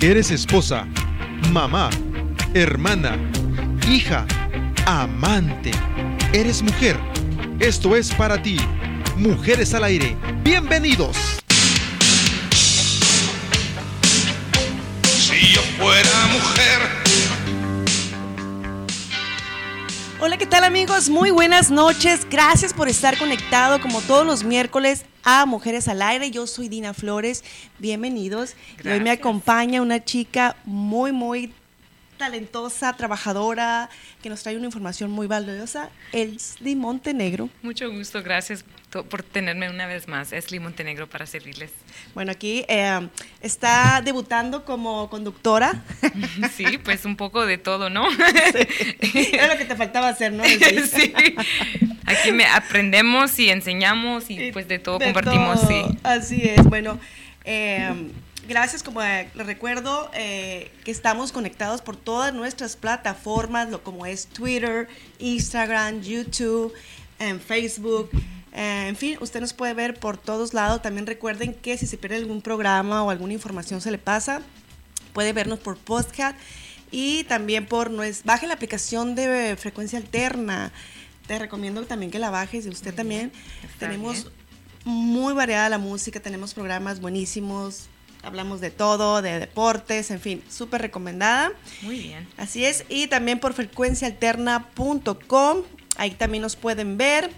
Eres 0.00 0.30
esposa, 0.30 0.86
mamá, 1.52 1.90
hermana, 2.54 3.18
hija, 3.88 4.26
amante. 4.86 5.72
Eres 6.32 6.62
mujer. 6.62 6.96
Esto 7.58 7.96
es 7.96 8.12
para 8.14 8.40
ti. 8.40 8.56
Mujeres 9.16 9.74
al 9.74 9.84
aire. 9.84 10.16
Bienvenidos. 10.42 11.39
Hola, 20.22 20.36
¿qué 20.36 20.44
tal 20.44 20.64
amigos? 20.64 21.08
Muy 21.08 21.30
buenas 21.30 21.70
noches. 21.70 22.26
Gracias 22.28 22.74
por 22.74 22.90
estar 22.90 23.16
conectado 23.16 23.80
como 23.80 24.02
todos 24.02 24.26
los 24.26 24.44
miércoles 24.44 25.06
a 25.24 25.46
Mujeres 25.46 25.88
al 25.88 26.02
Aire. 26.02 26.30
Yo 26.30 26.46
soy 26.46 26.68
Dina 26.68 26.92
Flores. 26.92 27.42
Bienvenidos. 27.78 28.54
Y 28.84 28.88
hoy 28.88 29.00
me 29.00 29.12
acompaña 29.12 29.80
una 29.80 30.04
chica 30.04 30.56
muy, 30.66 31.12
muy 31.12 31.54
talentosa, 32.18 32.92
trabajadora, 32.92 33.88
que 34.22 34.28
nos 34.28 34.42
trae 34.42 34.58
una 34.58 34.66
información 34.66 35.10
muy 35.10 35.26
valiosa. 35.26 35.88
Esli 36.12 36.76
Montenegro. 36.76 37.48
Mucho 37.62 37.90
gusto, 37.90 38.22
gracias 38.22 38.62
por 38.90 39.22
tenerme 39.22 39.70
una 39.70 39.86
vez 39.86 40.08
más. 40.08 40.32
Es 40.32 40.50
Montenegro 40.60 41.08
para 41.08 41.26
servirles. 41.26 41.70
Bueno, 42.14 42.32
aquí 42.32 42.64
eh, 42.68 43.08
está 43.40 44.02
debutando 44.04 44.64
como 44.64 45.08
conductora. 45.10 45.82
Sí, 46.56 46.78
pues 46.78 47.04
un 47.04 47.16
poco 47.16 47.46
de 47.46 47.58
todo, 47.58 47.88
¿no? 47.90 48.06
Era 49.32 49.48
lo 49.48 49.58
que 49.58 49.64
te 49.64 49.76
faltaba 49.76 50.08
hacer, 50.08 50.32
¿no? 50.32 50.44
Sí. 50.44 51.14
Aquí 52.06 52.32
me 52.32 52.44
aprendemos 52.46 53.38
y 53.38 53.50
enseñamos 53.50 54.28
y 54.30 54.50
pues 54.52 54.66
de 54.68 54.78
todo 54.78 54.98
De 54.98 55.06
compartimos, 55.06 55.60
todo. 55.60 55.68
sí. 55.70 55.98
Así 56.02 56.42
es, 56.42 56.64
bueno. 56.64 56.98
eh, 57.44 58.10
gracias, 58.48 58.82
como 58.82 59.00
eh, 59.02 59.28
les 59.34 59.46
recuerdo, 59.46 60.10
eh, 60.14 60.70
que 60.84 60.90
estamos 60.90 61.30
conectados 61.32 61.82
por 61.82 61.96
todas 61.96 62.34
nuestras 62.34 62.76
plataformas, 62.76 63.70
lo 63.70 63.82
como 63.82 64.06
es 64.06 64.26
Twitter, 64.26 64.88
Instagram, 65.18 66.02
YouTube, 66.02 66.74
en 67.18 67.40
Facebook. 67.40 68.10
Eh, 68.52 68.86
en 68.88 68.96
fin, 68.96 69.16
usted 69.20 69.40
nos 69.40 69.52
puede 69.52 69.74
ver 69.74 69.98
por 69.98 70.16
todos 70.18 70.54
lados. 70.54 70.82
También 70.82 71.06
recuerden 71.06 71.54
que 71.54 71.76
si 71.78 71.86
se 71.86 71.96
pierde 71.98 72.16
algún 72.16 72.42
programa 72.42 73.02
o 73.02 73.10
alguna 73.10 73.32
información 73.32 73.80
se 73.80 73.90
le 73.90 73.98
pasa, 73.98 74.42
puede 75.12 75.32
vernos 75.32 75.58
por 75.58 75.76
podcast 75.76 76.36
y 76.90 77.24
también 77.24 77.66
por 77.66 77.90
nues- 77.90 78.22
baje 78.24 78.46
la 78.46 78.54
aplicación 78.54 79.14
de 79.14 79.56
frecuencia 79.58 79.98
alterna. 79.98 80.72
Te 81.26 81.38
recomiendo 81.38 81.84
también 81.84 82.10
que 82.10 82.18
la 82.18 82.30
bajes 82.30 82.66
y 82.66 82.70
usted 82.70 82.94
también. 82.94 83.30
Tenemos 83.78 84.24
bien. 84.24 84.34
muy 84.84 85.32
variada 85.34 85.68
la 85.68 85.78
música, 85.78 86.18
tenemos 86.18 86.54
programas 86.54 87.00
buenísimos, 87.00 87.86
hablamos 88.24 88.60
de 88.60 88.72
todo, 88.72 89.22
de 89.22 89.38
deportes, 89.38 90.10
en 90.10 90.20
fin, 90.20 90.42
súper 90.50 90.82
recomendada. 90.82 91.52
Muy 91.82 92.00
bien. 92.00 92.28
Así 92.36 92.64
es, 92.64 92.84
y 92.88 93.06
también 93.06 93.38
por 93.38 93.54
frecuenciaalterna.com, 93.54 95.62
ahí 95.96 96.10
también 96.12 96.42
nos 96.42 96.56
pueden 96.56 96.96
ver, 96.96 97.30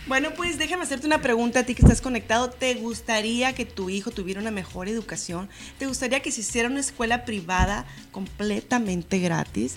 Bueno, 0.06 0.30
pues 0.36 0.58
déjame 0.58 0.82
hacerte 0.82 1.06
una 1.06 1.22
pregunta 1.22 1.60
a 1.60 1.62
ti 1.64 1.74
que 1.76 1.82
estás 1.82 2.00
conectado. 2.00 2.50
¿Te 2.50 2.74
gustaría 2.74 3.52
que 3.54 3.64
tu 3.64 3.90
hijo 3.90 4.10
tuviera 4.10 4.40
una 4.40 4.50
mejor 4.50 4.88
educación? 4.88 5.48
¿Te 5.78 5.86
gustaría 5.86 6.18
que 6.20 6.32
se 6.32 6.40
hiciera 6.40 6.68
una 6.68 6.80
escuela 6.80 7.24
privada 7.24 7.86
completamente 8.10 9.20
gratis? 9.20 9.76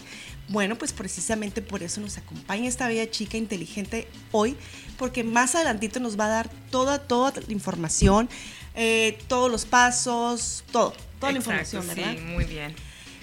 Bueno, 0.49 0.77
pues 0.77 0.91
precisamente 0.93 1.61
por 1.61 1.83
eso 1.83 2.01
nos 2.01 2.17
acompaña 2.17 2.67
esta 2.67 2.87
bella 2.87 3.09
chica 3.09 3.37
inteligente 3.37 4.07
hoy, 4.31 4.57
porque 4.97 5.23
más 5.23 5.55
adelantito 5.55 5.99
nos 5.99 6.19
va 6.19 6.25
a 6.25 6.29
dar 6.29 6.49
toda, 6.69 6.99
toda 6.99 7.31
la 7.47 7.53
información, 7.53 8.29
eh, 8.75 9.17
todos 9.27 9.49
los 9.49 9.65
pasos, 9.65 10.63
todo, 10.71 10.91
toda 11.19 11.31
la 11.31 11.39
Exacto, 11.39 11.61
información, 11.77 11.87
¿verdad? 11.87 12.13
Sí, 12.13 12.19
muy 12.19 12.43
bien. 12.45 12.75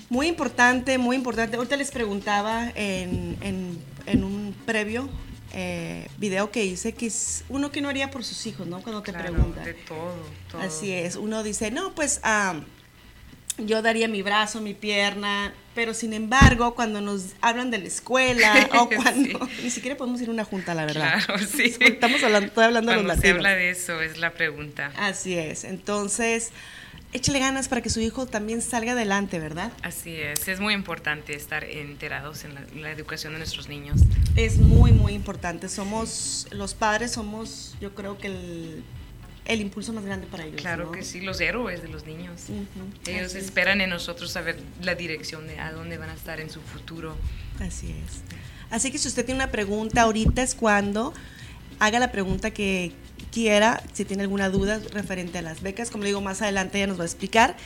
Muy 0.08 0.26
importante, 0.28 0.98
muy 0.98 1.14
importante. 1.14 1.56
Ahorita 1.56 1.76
les 1.76 1.90
preguntaba 1.90 2.70
en, 2.74 3.36
en- 3.42 3.78
en 4.06 4.24
un 4.24 4.54
previo 4.66 5.08
eh, 5.52 6.08
video 6.18 6.50
que 6.50 6.64
hice 6.64 6.92
que 6.94 7.06
es 7.06 7.44
uno 7.48 7.70
que 7.70 7.80
no 7.80 7.88
haría 7.88 8.10
por 8.10 8.24
sus 8.24 8.46
hijos, 8.46 8.66
¿no? 8.66 8.80
Cuando 8.82 9.02
te 9.02 9.12
Claro, 9.12 9.32
preguntan. 9.32 9.64
de 9.64 9.74
todo, 9.74 10.14
todo. 10.50 10.60
Así 10.62 10.90
es. 10.92 11.16
Uno 11.16 11.42
dice, 11.42 11.70
no, 11.70 11.94
pues 11.94 12.20
ah, 12.22 12.60
yo 13.66 13.82
daría 13.82 14.08
mi 14.08 14.22
brazo, 14.22 14.60
mi 14.60 14.74
pierna, 14.74 15.52
pero 15.74 15.94
sin 15.94 16.12
embargo, 16.12 16.74
cuando 16.74 17.00
nos 17.00 17.34
hablan 17.40 17.70
de 17.70 17.78
la 17.78 17.86
escuela 17.86 18.68
o 18.78 18.88
cuando 18.88 19.48
ni 19.62 19.70
siquiera 19.70 19.96
podemos 19.96 20.20
ir 20.20 20.28
a 20.28 20.32
una 20.32 20.44
junta, 20.44 20.74
la 20.74 20.86
verdad. 20.86 21.22
Claro, 21.24 21.38
sí. 21.56 21.74
Estamos 21.80 22.22
hablando, 22.22 22.48
estoy 22.48 22.64
hablando 22.64 22.90
de 22.90 22.96
los 22.96 23.04
Cuando 23.06 23.22
se 23.22 23.28
latinos. 23.28 23.46
habla 23.46 23.56
de 23.56 23.70
eso 23.70 24.00
es 24.00 24.18
la 24.18 24.32
pregunta. 24.32 24.92
Así 24.96 25.36
es. 25.36 25.64
Entonces, 25.64 26.50
échale 27.12 27.38
ganas 27.38 27.68
para 27.68 27.82
que 27.82 27.90
su 27.90 28.00
hijo 28.00 28.26
también 28.26 28.62
salga 28.62 28.92
adelante, 28.92 29.38
¿verdad? 29.38 29.72
Así 29.82 30.16
es, 30.16 30.48
es 30.48 30.60
muy 30.60 30.74
importante 30.74 31.34
estar 31.34 31.64
enterados 31.64 32.44
en 32.44 32.54
la, 32.54 32.60
en 32.60 32.82
la 32.82 32.90
educación 32.90 33.32
de 33.32 33.38
nuestros 33.38 33.68
niños. 33.68 34.00
Es 34.36 34.58
muy, 34.58 34.92
muy 34.92 35.14
importante. 35.14 35.68
Somos, 35.68 36.46
los 36.50 36.74
padres 36.74 37.12
somos, 37.12 37.76
yo 37.80 37.94
creo 37.94 38.18
que 38.18 38.28
el, 38.28 38.84
el 39.52 39.60
impulso 39.60 39.92
más 39.92 40.04
grande 40.04 40.26
para 40.26 40.44
ellos. 40.44 40.60
Claro 40.60 40.86
¿no? 40.86 40.92
que 40.92 41.02
sí, 41.02 41.20
los 41.20 41.40
héroes 41.40 41.82
de 41.82 41.88
los 41.88 42.06
niños. 42.06 42.42
Ujú, 42.48 43.10
Ellos 43.10 43.26
así 43.26 43.38
es. 43.38 43.44
esperan 43.44 43.80
en 43.80 43.90
nosotros 43.90 44.30
saber 44.30 44.58
la 44.82 44.94
dirección 44.94 45.46
de 45.46 45.58
a 45.58 45.72
dónde 45.72 45.98
van 45.98 46.10
a 46.10 46.14
estar 46.14 46.40
en 46.40 46.50
su 46.50 46.60
futuro. 46.60 47.16
Así 47.58 47.90
es. 47.90 48.20
Así 48.70 48.90
que 48.92 48.98
si 48.98 49.08
usted 49.08 49.24
tiene 49.24 49.38
una 49.42 49.50
pregunta, 49.50 50.02
ahorita 50.02 50.42
es 50.42 50.54
cuando 50.54 51.12
haga 51.80 51.98
la 51.98 52.12
pregunta 52.12 52.50
que 52.52 52.92
quiera, 53.32 53.82
si 53.92 54.04
tiene 54.04 54.22
alguna 54.22 54.48
duda 54.50 54.80
referente 54.92 55.38
a 55.38 55.42
las 55.42 55.60
becas. 55.62 55.90
Como 55.90 56.04
le 56.04 56.10
digo, 56.10 56.20
más 56.20 56.42
adelante 56.42 56.78
ella 56.78 56.86
nos 56.86 56.98
va 56.98 57.02
a 57.02 57.06
explicar. 57.06 57.56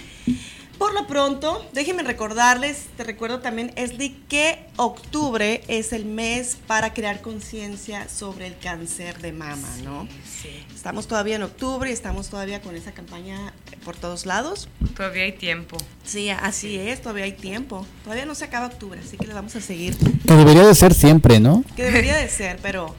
Por 0.79 0.93
lo 0.93 1.07
pronto, 1.07 1.65
déjenme 1.73 2.03
recordarles, 2.03 2.87
te 2.97 3.05
recuerdo 3.05 3.41
también, 3.41 3.73
es 3.77 3.97
de 3.97 4.15
que 4.29 4.67
octubre 4.77 5.63
es 5.69 5.93
el 5.93 6.05
mes 6.05 6.57
para 6.67 6.93
crear 6.93 7.21
conciencia 7.21 8.09
sobre 8.09 8.49
el 8.49 8.59
cáncer 8.59 9.21
de 9.21 9.33
mama, 9.33 9.69
¿no? 9.85 10.09
Sí. 10.25 10.65
Estamos 10.75 11.07
todavía 11.07 11.37
en 11.37 11.45
octubre 11.45 11.89
y 11.89 11.93
estamos 11.93 12.29
todavía 12.29 12.61
con 12.61 12.75
esa 12.75 12.93
campaña 12.93 13.55
por 13.85 13.97
todos 13.97 14.27
lados. 14.27 14.69
Todavía 14.97 15.25
hay 15.25 15.33
tiempo. 15.33 15.77
Sí, 16.05 16.31
así 16.31 16.79
es, 16.79 17.01
todavía 17.01 17.25
hay 17.25 17.33
tiempo. 17.33 17.87
Todavía 18.03 18.27
no 18.27 18.35
se 18.35 18.45
acaba 18.45 18.67
octubre, 18.67 19.01
así 19.05 19.17
que 19.17 19.27
le 19.27 19.35
vamos 19.35 19.55
a 19.57 19.61
seguir. 19.61 19.97
Que 19.97 20.35
debería 20.35 20.67
de 20.67 20.75
ser 20.75 20.93
siempre, 20.93 21.41
¿no? 21.41 21.65
Que 21.77 21.85
debería 21.85 22.17
de 22.17 22.29
ser, 22.29 22.59
pero 22.61 22.95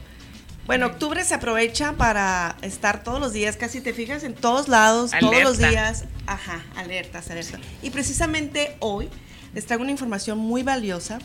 bueno, 0.66 0.86
octubre 0.86 1.24
se 1.24 1.34
aprovecha 1.34 1.92
para 1.92 2.56
estar 2.62 3.02
todos 3.04 3.20
los 3.20 3.32
días, 3.32 3.56
casi 3.56 3.80
te 3.80 3.92
fijas 3.92 4.24
en 4.24 4.34
todos 4.34 4.68
lados, 4.68 5.12
todos 5.18 5.42
los 5.42 5.58
días. 5.58 6.04
Ajá, 6.26 6.64
alertas, 6.76 7.30
alertas. 7.30 7.60
Y 7.82 7.90
precisamente 7.90 8.76
hoy 8.80 9.08
les 9.54 9.64
traigo 9.66 9.82
una 9.82 9.92
información 9.92 10.38
muy 10.38 10.62
valiosa 10.62 11.18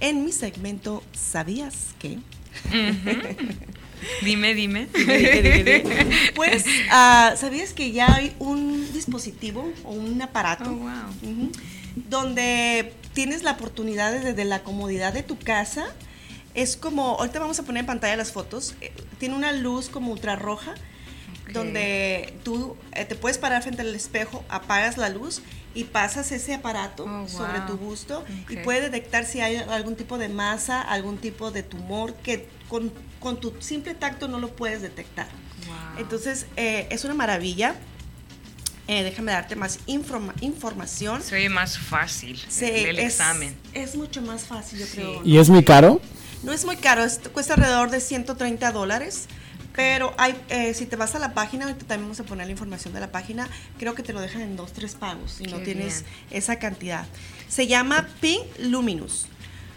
en 0.00 0.24
mi 0.24 0.32
segmento 0.32 1.02
¿Sabías 1.12 1.94
qué? 1.98 2.18
Dime, 4.22 4.52
dime. 4.54 4.88
Pues, 6.34 6.64
ah, 6.90 7.34
¿sabías 7.36 7.72
que 7.72 7.92
ya 7.92 8.12
hay 8.12 8.34
un 8.40 8.92
dispositivo 8.92 9.72
o 9.84 9.92
un 9.92 10.20
aparato 10.20 10.70
Oh, 10.70 10.74
wow. 10.74 10.90
Ujú. 11.22 11.52
donde 12.08 12.92
tienes 13.12 13.44
la 13.44 13.52
oportunidad 13.52 14.10
de, 14.12 14.20
desde 14.20 14.44
la 14.44 14.62
comodidad 14.64 15.12
de 15.12 15.22
tu 15.22 15.38
casa? 15.38 15.86
Es 16.54 16.76
como, 16.76 17.16
ahorita 17.18 17.38
vamos 17.38 17.58
a 17.58 17.62
poner 17.62 17.80
en 17.80 17.86
pantalla 17.86 18.16
las 18.16 18.32
fotos, 18.32 18.74
eh, 18.80 18.92
tiene 19.18 19.34
una 19.34 19.52
luz 19.52 19.88
como 19.88 20.12
ultrarroja 20.12 20.72
Ok. 21.44 21.52
donde 21.52 22.34
tú 22.44 22.76
eh, 22.92 23.04
te 23.06 23.14
puedes 23.14 23.38
parar 23.38 23.62
frente 23.62 23.82
al 23.82 23.94
espejo, 23.94 24.44
apagas 24.48 24.98
la 24.98 25.08
luz 25.08 25.40
y 25.74 25.84
pasas 25.84 26.30
ese 26.32 26.52
aparato 26.54 27.04
Oh, 27.04 27.26
sobre 27.28 27.60
tu 27.62 27.76
busto 27.78 28.24
y 28.50 28.56
puede 28.56 28.82
detectar 28.82 29.24
si 29.24 29.40
hay 29.40 29.56
algún 29.56 29.96
tipo 29.96 30.18
de 30.18 30.28
masa, 30.28 30.82
algún 30.82 31.16
tipo 31.18 31.50
de 31.50 31.62
tumor 31.62 32.12
que 32.16 32.46
con, 32.68 32.92
con 33.20 33.40
tu 33.40 33.54
simple 33.60 33.94
tacto 33.94 34.28
no 34.28 34.38
lo 34.38 34.54
puedes 34.54 34.82
detectar. 34.82 35.26
Wow. 35.66 36.00
Entonces, 36.00 36.46
eh, 36.56 36.86
es 36.90 37.04
una 37.04 37.14
maravilla. 37.14 37.74
Eh, 38.88 39.04
déjame 39.04 39.32
darte 39.32 39.54
más 39.56 39.78
informa- 39.86 40.34
información. 40.40 41.22
Se 41.22 41.36
oye 41.36 41.48
más 41.48 41.78
fácil 41.78 42.38
Se- 42.48 42.90
el, 42.90 42.98
es, 42.98 43.14
examen. 43.14 43.56
Es 43.72 43.94
mucho 43.96 44.20
más 44.20 44.42
fácil, 44.44 44.80
yo 44.80 44.86
Sí. 44.86 44.92
creo. 44.96 45.22
¿Y 45.24 45.38
es 45.38 45.48
muy 45.48 45.64
caro? 45.64 46.00
No 46.42 46.52
es 46.52 46.64
muy 46.64 46.76
caro, 46.76 47.04
es- 47.04 47.18
cuesta 47.32 47.54
alrededor 47.54 47.90
de 47.90 48.00
130 48.00 48.72
dólares. 48.72 49.26
Pero 49.74 50.12
hay, 50.18 50.36
eh, 50.50 50.74
si 50.74 50.84
te 50.84 50.96
vas 50.96 51.14
a 51.14 51.18
la 51.18 51.32
página, 51.32 51.64
ahorita 51.64 51.86
también 51.86 52.02
vamos 52.04 52.20
a 52.20 52.24
poner 52.24 52.44
la 52.46 52.52
información 52.52 52.92
de 52.92 53.00
la 53.00 53.10
página, 53.10 53.48
creo 53.78 53.94
que 53.94 54.02
te 54.02 54.12
lo 54.12 54.20
dejan 54.20 54.42
en 54.42 54.54
dos, 54.54 54.72
tres 54.74 54.94
pagos 54.96 55.40
y 55.40 55.44
no 55.44 55.60
tienes 55.60 56.02
bien. 56.02 56.14
esa 56.30 56.58
cantidad. 56.58 57.06
Se 57.48 57.66
llama 57.66 58.06
Pink 58.20 58.42
Luminous. 58.58 59.28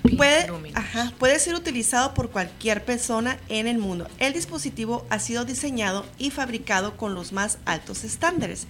Pink 0.03 0.17
Puede, 0.17 0.47
Luminous. 0.49 0.77
ajá, 0.77 1.13
puede 1.17 1.39
ser 1.39 1.55
utilizado 1.55 2.13
por 2.13 2.29
cualquier 2.29 2.83
persona 2.83 3.37
en 3.47 3.67
el 3.67 3.77
mundo. 3.77 4.09
El 4.19 4.33
dispositivo 4.33 5.07
ha 5.09 5.17
sido 5.19 5.45
diseñado 5.45 6.05
y 6.17 6.29
fabricado 6.29 6.97
con 6.97 7.15
los 7.15 7.31
más 7.31 7.57
altos 7.63 8.03
estándares. 8.03 8.67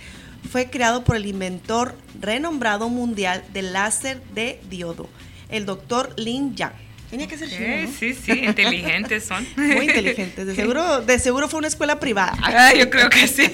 Fue 0.51 0.69
creado 0.69 1.03
por 1.03 1.15
el 1.15 1.25
inventor 1.25 1.95
renombrado 2.21 2.87
mundial 2.89 3.43
del 3.51 3.73
láser 3.73 4.21
de 4.35 4.61
diodo, 4.69 5.09
el 5.49 5.65
doctor 5.65 6.13
Lin 6.17 6.55
Yang. 6.55 6.84
Tenía 7.15 7.27
que 7.29 7.37
ser 7.37 7.47
Eh, 7.53 7.85
¿no? 7.87 7.97
Sí, 7.97 8.13
sí, 8.13 8.31
inteligentes 8.43 9.23
son. 9.23 9.47
Muy 9.55 9.85
inteligentes. 9.85 10.45
De 10.45 10.53
seguro, 10.55 10.99
de 10.99 11.17
seguro 11.17 11.47
fue 11.47 11.59
una 11.59 11.69
escuela 11.69 11.97
privada. 11.97 12.37
Ah, 12.43 12.73
yo 12.77 12.89
creo 12.89 13.09
que 13.09 13.25
sí. 13.29 13.49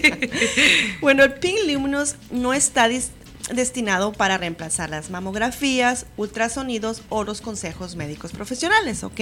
Bueno, 0.99 1.23
el 1.23 1.33
Pink 1.35 1.59
Luminous 1.67 2.15
no 2.31 2.55
está 2.55 2.89
destinado 3.53 4.13
para 4.13 4.39
reemplazar 4.39 4.89
las 4.89 5.11
mamografías, 5.11 6.07
ultrasonidos 6.17 7.03
o 7.09 7.23
los 7.23 7.41
consejos 7.41 7.95
médicos 7.95 8.31
profesionales, 8.31 9.03
¿ok? 9.03 9.21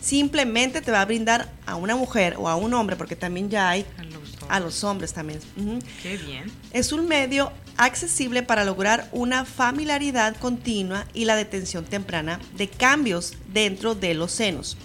Simplemente 0.00 0.80
te 0.80 0.90
va 0.90 1.02
a 1.02 1.04
brindar 1.04 1.52
a 1.66 1.76
una 1.76 1.96
mujer 1.96 2.36
o 2.38 2.48
a 2.48 2.56
un 2.56 2.72
hombre, 2.72 2.96
porque 2.96 3.14
también 3.14 3.50
ya 3.50 3.68
hay 3.68 3.84
A 3.98 4.04
los 4.04 4.36
a 4.48 4.60
los 4.60 4.84
hombres 4.84 5.12
también. 5.12 5.40
Qué 6.02 6.16
bien. 6.16 6.50
es 6.72 6.92
un 6.92 7.06
medio 7.08 7.52
accesible 7.76 8.42
para 8.42 8.64
lograr 8.64 9.08
una 9.12 9.44
familiaridad 9.44 10.36
continua 10.36 11.06
y 11.14 11.24
la 11.24 11.36
detención 11.36 11.84
temprana 11.84 12.40
de 12.56 12.68
cambios 12.68 13.34
dentro 13.52 13.94
de 13.94 14.14
los 14.14 14.32
senos. 14.32 14.76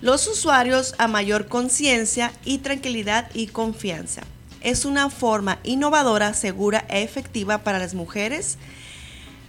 Los 0.00 0.26
usuarios 0.26 0.94
a 0.98 1.06
mayor 1.06 1.46
conciencia 1.46 2.32
y 2.44 2.58
tranquilidad 2.58 3.30
y 3.34 3.46
confianza. 3.46 4.22
Es 4.60 4.84
una 4.84 5.10
forma 5.10 5.58
innovadora, 5.62 6.34
segura 6.34 6.84
e 6.88 7.02
efectiva 7.02 7.58
para 7.58 7.78
las 7.78 7.94
mujeres, 7.94 8.58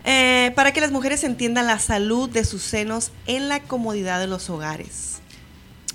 eh, 0.06 0.52
para 0.56 0.72
que 0.72 0.82
las 0.82 0.92
mujeres 0.92 1.24
entiendan 1.24 1.68
la 1.68 1.80
salud 1.80 2.30
de 2.30 2.46
sus 2.46 2.62
senos 2.62 3.12
en 3.26 3.48
la 3.48 3.62
comodidad 3.62 4.20
de 4.20 4.28
los 4.28 4.50
hogares. 4.50 5.22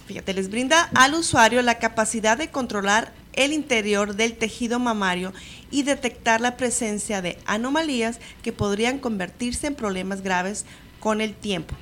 Fíjate, 0.06 0.32
les 0.32 0.50
brinda 0.50 0.88
al 0.94 1.14
usuario 1.14 1.61
la 1.61 1.78
capacidad 1.78 2.38
de 2.38 2.49
controlar 2.49 3.12
el 3.34 3.52
interior 3.52 4.16
del 4.16 4.37
tejido 4.37 4.78
mamario 4.78 5.32
y 5.70 5.82
detectar 5.82 6.40
la 6.40 6.56
presencia 6.56 7.22
de 7.22 7.38
anomalías 7.46 8.20
que 8.42 8.52
podrían 8.52 8.98
convertirse 8.98 9.66
en 9.66 9.74
problemas 9.74 10.22
graves 10.22 10.64
con 11.00 11.20
el 11.20 11.34
tiempo. 11.34 11.74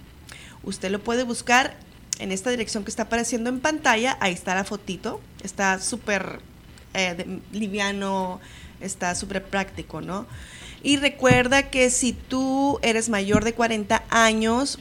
Usted 0.63 0.91
lo 0.91 1.03
puede 1.03 1.23
buscar 1.23 1.77
en 2.19 2.33
esta 2.33 2.51
dirección 2.51 2.85
que 2.85 2.91
está 2.91 3.05
apareciendo 3.05 3.51
en 3.51 3.61
pantalla. 3.61 4.17
Ahí 4.21 4.33
está 4.33 4.55
la 4.55 4.65
fotito. 4.65 5.21
Está 5.43 5.79
súper 5.81 6.41
eh, 6.95 7.41
liviano, 7.53 8.41
está 8.81 9.15
súper 9.15 9.45
práctico, 9.45 10.01
¿no? 10.01 10.27
Y 10.83 10.97
recuerda 10.97 11.71
que 11.71 11.91
si 11.91 12.13
tú 12.13 12.79
eres 12.83 13.09
mayor 13.09 13.45
de 13.45 13.55
40 13.55 14.05
años, 14.11 14.79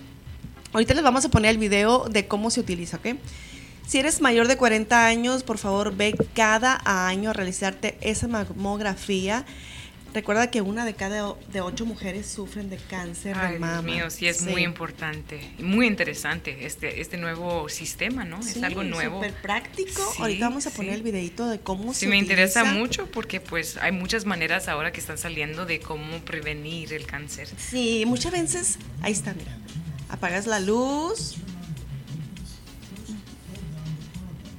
ahorita 0.73 0.93
les 0.93 1.03
vamos 1.03 1.25
a 1.25 1.29
poner 1.29 1.51
el 1.51 1.57
video 1.57 2.05
de 2.09 2.27
cómo 2.27 2.49
se 2.51 2.59
utiliza, 2.59 2.97
¿ok? 2.97 3.17
Si 3.87 3.99
eres 3.99 4.19
mayor 4.21 4.47
de 4.47 4.57
40 4.57 5.05
años, 5.05 5.43
por 5.43 5.57
favor 5.57 5.95
ve 5.95 6.15
cada 6.33 6.81
año 6.85 7.29
a 7.29 7.33
realizarte 7.33 7.97
esa 8.01 8.27
mamografía. 8.27 9.45
Recuerda 10.13 10.49
que 10.49 10.61
una 10.61 10.85
de 10.85 10.93
cada 10.93 11.35
de 11.51 11.59
ocho 11.61 11.85
mujeres 11.85 12.25
sufren 12.25 12.69
de 12.69 12.77
cáncer 12.77 13.35
Ay, 13.37 13.53
de 13.53 13.59
mama. 13.59 13.81
Dios 13.81 13.83
mío, 13.83 14.09
sí 14.09 14.27
es 14.27 14.41
muy 14.43 14.63
importante 14.63 15.41
muy 15.59 15.87
interesante 15.87 16.65
este, 16.65 17.01
este 17.01 17.17
nuevo 17.17 17.67
sistema, 17.67 18.23
¿no? 18.23 18.41
Sí, 18.41 18.57
es 18.57 18.63
algo 18.63 18.83
nuevo. 18.83 19.17
Súper 19.17 19.33
práctico. 19.41 20.01
Sí, 20.15 20.21
Ahorita 20.21 20.47
vamos 20.47 20.65
a 20.67 20.69
poner 20.71 20.93
sí. 20.93 20.97
el 20.97 21.03
videito 21.03 21.47
de 21.49 21.59
cómo 21.59 21.93
se 21.93 21.99
Sí, 22.01 22.07
me 22.07 22.17
interesa 22.17 22.61
utiliza. 22.61 22.79
mucho 22.79 23.11
porque 23.11 23.41
pues 23.41 23.75
hay 23.77 23.91
muchas 23.91 24.23
maneras 24.25 24.69
ahora 24.69 24.93
que 24.93 25.01
están 25.01 25.17
saliendo 25.17 25.65
de 25.65 25.81
cómo 25.81 26.19
prevenir 26.19 26.93
el 26.93 27.05
cáncer. 27.05 27.49
Sí, 27.57 28.05
muchas 28.07 28.31
veces, 28.31 28.77
ahí 29.01 29.11
está, 29.11 29.33
mira. 29.33 29.51
Apagas 30.07 30.47
la 30.47 30.61
luz. 30.61 31.35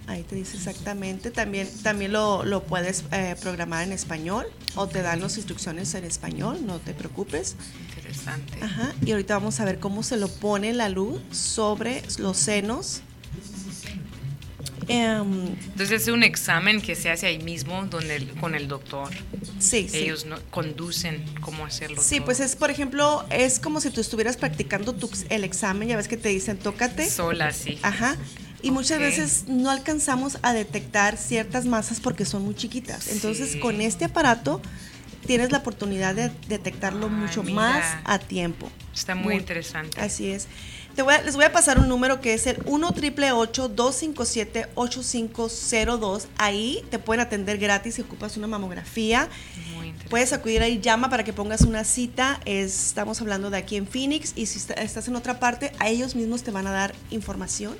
Ahí 0.08 0.22
te 0.22 0.36
dice 0.36 0.56
exactamente. 0.56 1.30
También, 1.30 1.68
también 1.82 2.12
lo, 2.12 2.44
lo 2.44 2.62
puedes 2.62 3.04
eh, 3.12 3.34
programar 3.40 3.82
en 3.84 3.92
español 3.92 4.46
o 4.76 4.86
te 4.86 5.02
dan 5.02 5.20
las 5.20 5.36
instrucciones 5.36 5.94
en 5.94 6.04
español, 6.04 6.60
no 6.64 6.78
te 6.78 6.94
preocupes. 6.94 7.56
Interesante. 7.88 8.58
Ajá. 8.62 8.92
Y 9.04 9.10
ahorita 9.10 9.34
vamos 9.34 9.58
a 9.60 9.64
ver 9.64 9.78
cómo 9.80 10.02
se 10.04 10.16
lo 10.16 10.28
pone 10.28 10.72
la 10.74 10.88
luz 10.88 11.20
sobre 11.32 12.02
los 12.18 12.36
senos. 12.36 13.00
Em, 14.88 15.48
Entonces 15.48 16.02
es 16.02 16.08
un 16.08 16.22
examen 16.22 16.80
que 16.80 16.94
se 16.94 17.10
hace 17.10 17.26
ahí 17.26 17.38
mismo 17.40 17.84
donde 17.86 18.14
el- 18.16 18.30
con 18.34 18.54
el 18.54 18.68
doctor. 18.68 19.08
sí, 19.58 19.88
sí. 19.88 19.98
Ellos 19.98 20.26
no, 20.26 20.36
conducen 20.50 21.24
cómo 21.40 21.66
hacerlo. 21.66 22.00
Sí, 22.00 22.16
todo. 22.18 22.26
pues 22.26 22.38
es, 22.38 22.54
por 22.54 22.70
ejemplo, 22.70 23.24
es 23.30 23.58
como 23.58 23.80
si 23.80 23.90
tú 23.90 24.00
estuvieras 24.00 24.36
practicando 24.36 24.92
tu, 24.92 25.10
el 25.28 25.42
examen, 25.42 25.88
ya 25.88 25.96
ves 25.96 26.06
que 26.06 26.16
te 26.16 26.28
dicen, 26.28 26.56
tócate. 26.58 27.10
sola, 27.10 27.52
sí. 27.52 27.78
Ajá. 27.82 28.16
Y 28.66 28.70
muchas 28.72 28.98
Ok. 28.98 29.02
veces 29.04 29.44
no 29.46 29.70
alcanzamos 29.70 30.38
a 30.42 30.52
detectar 30.52 31.16
ciertas 31.16 31.66
masas 31.66 32.00
porque 32.00 32.24
son 32.24 32.42
muy 32.44 32.54
chiquitas. 32.54 33.08
Entonces, 33.08 33.52
Sí. 33.52 33.60
con 33.60 33.80
este 33.80 34.06
aparato 34.06 34.60
tienes 35.26 35.52
la 35.52 35.58
oportunidad 35.58 36.14
de 36.14 36.30
detectarlo 36.48 37.06
Ay, 37.06 37.12
mucho 37.12 37.42
mira. 37.42 37.54
más 37.54 37.84
a 38.04 38.18
tiempo. 38.18 38.68
Está 38.94 39.14
muy, 39.14 39.34
interesante. 39.36 40.00
Así 40.00 40.30
es. 40.30 40.46
Te 40.96 41.02
voy 41.02 41.14
a- 41.14 41.22
les 41.22 41.34
voy 41.36 41.44
a 41.44 41.52
pasar 41.52 41.78
un 41.78 41.88
número 41.88 42.20
que 42.22 42.32
es 42.32 42.46
el 42.46 42.56
1 42.64 42.90
257 43.68 44.66
8502 44.74 46.28
Ahí 46.38 46.82
te 46.90 46.98
pueden 46.98 47.20
atender 47.20 47.58
gratis 47.58 47.96
si 47.96 48.02
ocupas 48.02 48.36
una 48.36 48.46
mamografía. 48.46 49.28
Muy. 49.74 49.92
Puedes 50.08 50.32
acudir 50.32 50.62
ahí, 50.62 50.80
llama 50.80 51.10
para 51.10 51.22
que 51.24 51.32
pongas 51.32 51.60
una 51.62 51.84
cita. 51.84 52.40
Es- 52.46 52.86
estamos 52.86 53.20
hablando 53.20 53.50
de 53.50 53.58
aquí 53.58 53.76
en 53.76 53.86
Phoenix 53.86 54.32
y 54.36 54.46
si 54.46 54.58
está- 54.58 54.74
estás 54.74 55.06
en 55.08 55.16
otra 55.16 55.38
parte, 55.38 55.72
a 55.78 55.88
ellos 55.88 56.14
mismos 56.14 56.42
te 56.42 56.50
van 56.50 56.66
a 56.66 56.70
dar 56.72 56.94
información 57.10 57.76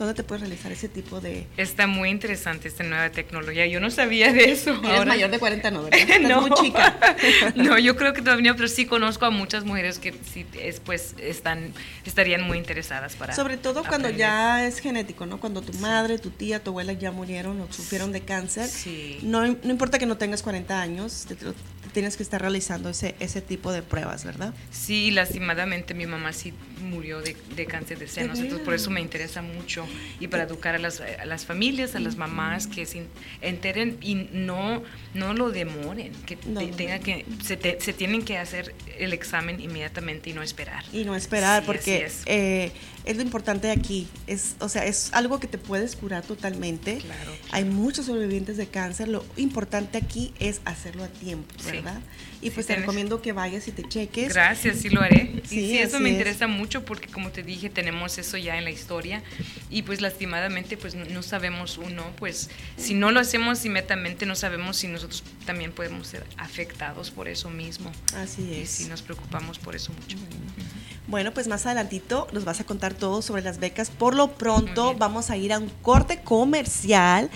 ¿Dónde 0.00 0.14
te 0.14 0.22
puedes 0.24 0.40
realizar 0.40 0.72
ese 0.72 0.88
tipo 0.88 1.20
de... 1.20 1.46
Está 1.58 1.86
muy 1.86 2.08
interesante 2.08 2.68
esta 2.68 2.82
nueva 2.84 3.10
tecnología. 3.10 3.66
Yo 3.66 3.80
no 3.80 3.90
sabía 3.90 4.32
de 4.32 4.50
eso. 4.50 4.70
Eres 4.70 4.90
Ahora- 4.98 5.04
mayor 5.12 5.30
de 5.30 5.38
40, 5.38 5.70
¿no? 5.70 5.82
¿verdad? 5.82 6.00
Estás 6.08 6.20
no, 6.22 6.40
muy 6.40 6.50
chica. 6.52 6.98
no, 7.54 7.78
yo 7.78 7.96
creo 7.96 8.14
que 8.14 8.22
todavía, 8.22 8.54
pero 8.54 8.66
sí 8.66 8.86
conozco 8.86 9.26
a 9.26 9.30
muchas 9.30 9.64
mujeres 9.64 9.98
que 9.98 10.14
sí 10.32 10.46
después 10.54 11.14
están, 11.18 11.74
estarían 12.06 12.42
muy 12.44 12.56
interesadas 12.56 13.14
para. 13.14 13.34
Sobre 13.34 13.58
todo 13.58 13.82
cuando 13.82 14.08
aprender. 14.08 14.16
ya 14.16 14.66
es 14.66 14.78
genético, 14.78 15.26
¿no? 15.26 15.38
Cuando 15.38 15.60
tu 15.60 15.74
madre, 15.80 16.18
tu 16.18 16.30
tía, 16.30 16.64
tu 16.64 16.70
abuela 16.70 16.94
ya 16.94 17.12
murieron 17.12 17.60
o 17.60 17.70
sufrieron 17.70 18.10
de 18.10 18.22
cáncer. 18.22 18.68
Sí. 18.68 19.18
No, 19.22 19.46
no 19.46 19.70
importa 19.70 19.98
que 19.98 20.06
no 20.06 20.16
tengas 20.16 20.42
40 20.42 20.80
años, 20.80 21.26
te, 21.28 21.34
te 21.34 21.52
tienes 21.92 22.16
que 22.16 22.22
estar 22.22 22.40
realizando 22.40 22.88
ese, 22.88 23.16
ese 23.20 23.42
tipo 23.42 23.70
de 23.70 23.82
pruebas, 23.82 24.24
¿verdad? 24.24 24.54
Sí, 24.70 25.10
lastimadamente 25.10 25.92
mi 25.92 26.06
mamá 26.06 26.32
sí 26.32 26.54
murió 26.80 27.20
de, 27.20 27.36
de 27.56 27.66
cáncer 27.66 27.98
de 27.98 28.08
senos, 28.08 28.38
¿De 28.38 28.44
entonces 28.44 28.64
por 28.64 28.74
eso 28.74 28.90
me 28.90 29.00
interesa 29.00 29.42
mucho 29.42 29.86
y 30.18 30.26
para 30.28 30.44
educar 30.44 30.74
a 30.74 30.78
las, 30.78 31.00
a 31.00 31.24
las 31.24 31.44
familias, 31.46 31.94
a 31.94 32.00
las 32.00 32.16
mamás 32.16 32.66
que 32.66 32.86
se 32.86 33.04
enteren 33.40 33.98
y 34.00 34.14
no, 34.14 34.82
no 35.14 35.34
lo 35.34 35.50
demoren, 35.50 36.12
que 36.26 36.36
No. 36.46 36.60
te- 36.60 36.66
tenga 36.72 36.98
que 36.98 37.24
se, 37.44 37.56
te- 37.56 37.80
se 37.80 37.92
tienen 37.92 38.22
que 38.24 38.38
hacer 38.38 38.74
el 38.98 39.12
examen 39.12 39.60
inmediatamente 39.60 40.30
y 40.30 40.32
no 40.32 40.42
esperar. 40.42 40.84
Y 40.92 41.04
no 41.04 41.14
esperar, 41.14 41.62
Sí, 41.62 41.66
porque 41.66 42.04
es. 42.04 42.22
eh, 42.26 42.72
es 43.04 43.16
lo 43.16 43.22
importante 43.22 43.66
de 43.68 43.72
aquí. 43.72 44.08
Es, 44.26 44.56
o 44.60 44.68
sea, 44.68 44.84
es 44.84 45.10
algo 45.12 45.40
que 45.40 45.46
te 45.46 45.58
puedes 45.58 45.96
curar 45.96 46.22
totalmente. 46.24 46.98
Claro. 46.98 47.32
Hay 47.52 47.64
muchos 47.64 48.06
sobrevivientes 48.06 48.56
de 48.56 48.66
cáncer. 48.66 49.08
Lo 49.08 49.24
importante 49.36 49.98
aquí 49.98 50.32
es 50.38 50.60
hacerlo 50.64 51.04
a 51.04 51.08
tiempo, 51.08 51.52
Sí. 51.58 51.72
¿verdad? 51.72 52.00
Y 52.42 52.46
Sí, 52.46 52.50
pues 52.52 52.66
te 52.66 52.72
tienes- 52.74 52.82
recomiendo 52.82 53.20
que 53.22 53.32
vayas 53.32 53.68
y 53.68 53.72
te 53.72 53.82
cheques. 53.86 54.32
Gracias, 54.32 54.78
sí 54.78 54.88
lo 54.88 55.02
haré. 55.02 55.42
Sí, 55.46 55.60
y 55.60 55.68
sí, 55.70 55.78
eso 55.78 56.00
me 56.00 56.08
es. 56.08 56.14
interesa 56.14 56.46
mucho 56.46 56.84
porque 56.84 57.08
como 57.08 57.30
te 57.30 57.42
dije, 57.42 57.68
tenemos 57.70 58.16
eso 58.18 58.36
ya 58.38 58.56
en 58.56 58.64
la 58.64 58.70
historia 58.70 59.22
y 59.70 59.82
pues 59.82 60.00
lastimadamente 60.00 60.76
pues 60.76 60.94
no- 60.94 61.22
sabemos 61.22 61.76
uno, 61.78 62.04
pues 62.18 62.48
si 62.78 62.94
no 62.94 63.10
lo 63.10 63.20
hacemos 63.20 63.64
inmediatamente 63.66 64.24
no 64.26 64.34
sabemos 64.34 64.78
si 64.78 64.88
nosotros 64.88 65.22
también 65.44 65.70
podemos 65.72 66.06
ser 66.08 66.24
afectados 66.38 67.10
por 67.10 67.28
eso 67.28 67.50
mismo. 67.50 67.92
Así 68.16 68.42
Y 68.42 68.60
es. 68.62 68.70
sí 68.70 68.84
nos 68.86 69.02
preocupamos 69.02 69.58
por 69.58 69.76
eso 69.76 69.92
mucho. 69.92 70.16
Bueno, 71.10 71.32
pues 71.34 71.48
más 71.48 71.66
adelantito 71.66 72.28
nos 72.32 72.44
vas 72.44 72.60
a 72.60 72.64
contar 72.64 72.94
todo 72.94 73.20
sobre 73.20 73.42
las 73.42 73.58
becas. 73.58 73.90
Por 73.90 74.14
lo 74.14 74.28
pronto 74.28 74.94
vamos 74.94 75.30
a 75.30 75.36
ir 75.36 75.52
a 75.52 75.58
un 75.58 75.68
corte 75.82 76.22
comercial. 76.22 77.28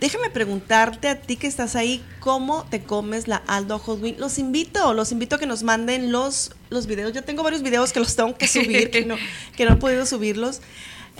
Déjame 0.00 0.30
preguntarte 0.30 1.08
a 1.08 1.20
ti 1.20 1.36
que 1.36 1.46
estás 1.46 1.76
ahí, 1.76 2.02
¿cómo 2.20 2.64
te 2.64 2.82
comes 2.82 3.28
la 3.28 3.36
Aldo 3.46 3.78
Hot 3.78 4.00
Wing? 4.00 4.14
Los 4.16 4.38
invito, 4.38 4.94
los 4.94 5.12
invito 5.12 5.36
a 5.36 5.38
que 5.38 5.44
nos 5.46 5.62
manden 5.62 6.10
los, 6.10 6.52
los 6.70 6.86
videos. 6.86 7.12
Yo 7.12 7.22
tengo 7.22 7.42
varios 7.42 7.62
videos 7.62 7.92
que 7.92 8.00
los 8.00 8.16
tengo 8.16 8.34
que 8.34 8.48
subir, 8.48 8.90
que 8.90 9.04
no, 9.04 9.16
que 9.56 9.66
no 9.66 9.74
he 9.74 9.76
podido 9.76 10.06
subirlos. 10.06 10.62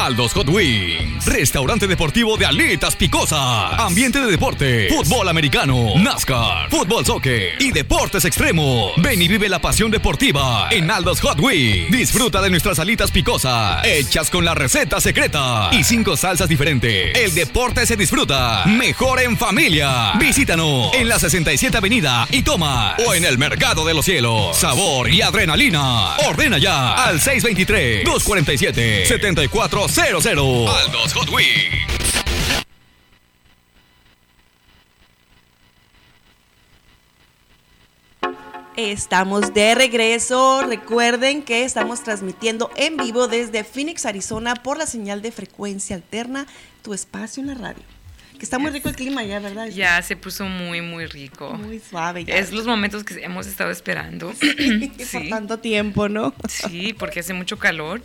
Aldos 0.02 0.32
Hot 0.32 0.48
Wings, 0.48 1.24
restaurante 1.26 1.86
deportivo 1.86 2.36
de 2.36 2.44
alitas 2.44 2.96
picosas, 2.96 3.78
ambiente 3.78 4.20
de 4.20 4.26
deporte, 4.32 4.88
fútbol 4.88 5.28
americano, 5.28 5.92
NASCAR, 5.96 6.68
fútbol 6.70 7.06
soccer 7.06 7.54
y 7.60 7.70
deportes 7.70 8.24
extremos. 8.24 8.94
Ven 8.96 9.22
y 9.22 9.28
vive 9.28 9.48
la 9.48 9.60
pasión 9.60 9.92
deportiva 9.92 10.66
en 10.72 10.90
Aldos 10.90 11.20
Hot 11.20 11.38
Wings. 11.38 11.92
Disfruta 11.92 12.42
de 12.42 12.50
nuestras 12.50 12.80
alitas 12.80 13.12
picosas, 13.12 13.86
hechas 13.86 14.28
con 14.28 14.44
la 14.44 14.56
receta 14.56 15.00
secreta 15.00 15.70
y 15.70 15.84
cinco 15.84 16.16
salsas 16.16 16.48
diferentes. 16.48 17.16
El 17.16 17.32
deporte 17.32 17.86
se 17.86 17.96
disfruta 17.96 18.64
mejor 18.66 19.20
en 19.20 19.38
familia. 19.38 20.14
Visítanos 20.18 20.92
en 20.94 21.08
la 21.08 21.20
67 21.20 21.76
Avenida 21.76 22.26
y 22.32 22.42
toma 22.42 22.96
o 23.06 23.14
en 23.14 23.24
el 23.24 23.38
Mercado 23.38 23.84
de 23.84 23.94
los 23.94 24.04
Cielos. 24.04 24.56
Sabor 24.56 25.08
y 25.10 25.22
adrenalina. 25.22 26.16
Ordena 26.26 26.58
ya 26.58 26.94
al 26.94 27.20
623-247-7400. 29.92 30.68
Aldos 30.68 31.12
Hot 31.12 31.28
Wings. 31.30 31.82
Estamos 38.76 39.52
de 39.52 39.74
regreso. 39.74 40.62
Recuerden 40.62 41.42
que 41.42 41.64
estamos 41.64 42.02
transmitiendo 42.02 42.70
en 42.76 42.96
vivo 42.96 43.28
desde 43.28 43.64
Phoenix, 43.64 44.06
Arizona, 44.06 44.54
por 44.54 44.78
la 44.78 44.86
señal 44.86 45.20
de 45.20 45.30
frecuencia 45.30 45.94
alterna, 45.94 46.46
tu 46.82 46.94
espacio 46.94 47.42
en 47.42 47.48
la 47.48 47.54
radio. 47.54 47.82
Que 48.42 48.46
está 48.46 48.58
muy 48.58 48.72
rico 48.72 48.88
el 48.88 48.96
clima 48.96 49.22
ya, 49.22 49.38
¿verdad? 49.38 49.68
Ya 49.68 50.02
se 50.02 50.16
puso 50.16 50.46
muy, 50.46 50.80
muy 50.80 51.06
rico. 51.06 51.52
Muy 51.54 51.78
suave 51.78 52.24
ya. 52.24 52.34
Es 52.34 52.50
los 52.50 52.66
momentos 52.66 53.04
que 53.04 53.22
hemos 53.22 53.46
estado 53.46 53.70
esperando. 53.70 54.32
Por 54.96 55.06
Sí, 55.06 55.30
tanto 55.30 55.60
tiempo, 55.60 56.08
¿no? 56.08 56.34
sí, 56.48 56.92
porque 56.98 57.20
hace 57.20 57.34
mucho 57.34 57.56
calor. 57.60 58.02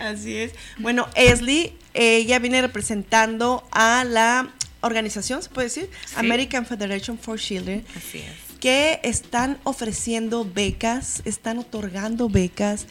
Así 0.00 0.36
es. 0.36 0.50
Bueno, 0.78 1.08
Esli, 1.14 1.72
ella 1.94 2.40
viene 2.40 2.62
representando 2.62 3.62
a 3.70 4.02
la 4.02 4.50
organización, 4.80 5.40
se 5.40 5.50
puede 5.50 5.68
decir, 5.68 5.88
Sí. 6.06 6.14
American 6.16 6.66
Federation 6.66 7.16
for 7.16 7.38
Children, 7.38 7.84
Así 7.96 8.18
es. 8.18 8.58
que 8.58 8.98
están 9.04 9.58
ofreciendo 9.62 10.44
becas, 10.44 11.22
están 11.26 11.58
otorgando 11.58 12.28
becas 12.28 12.86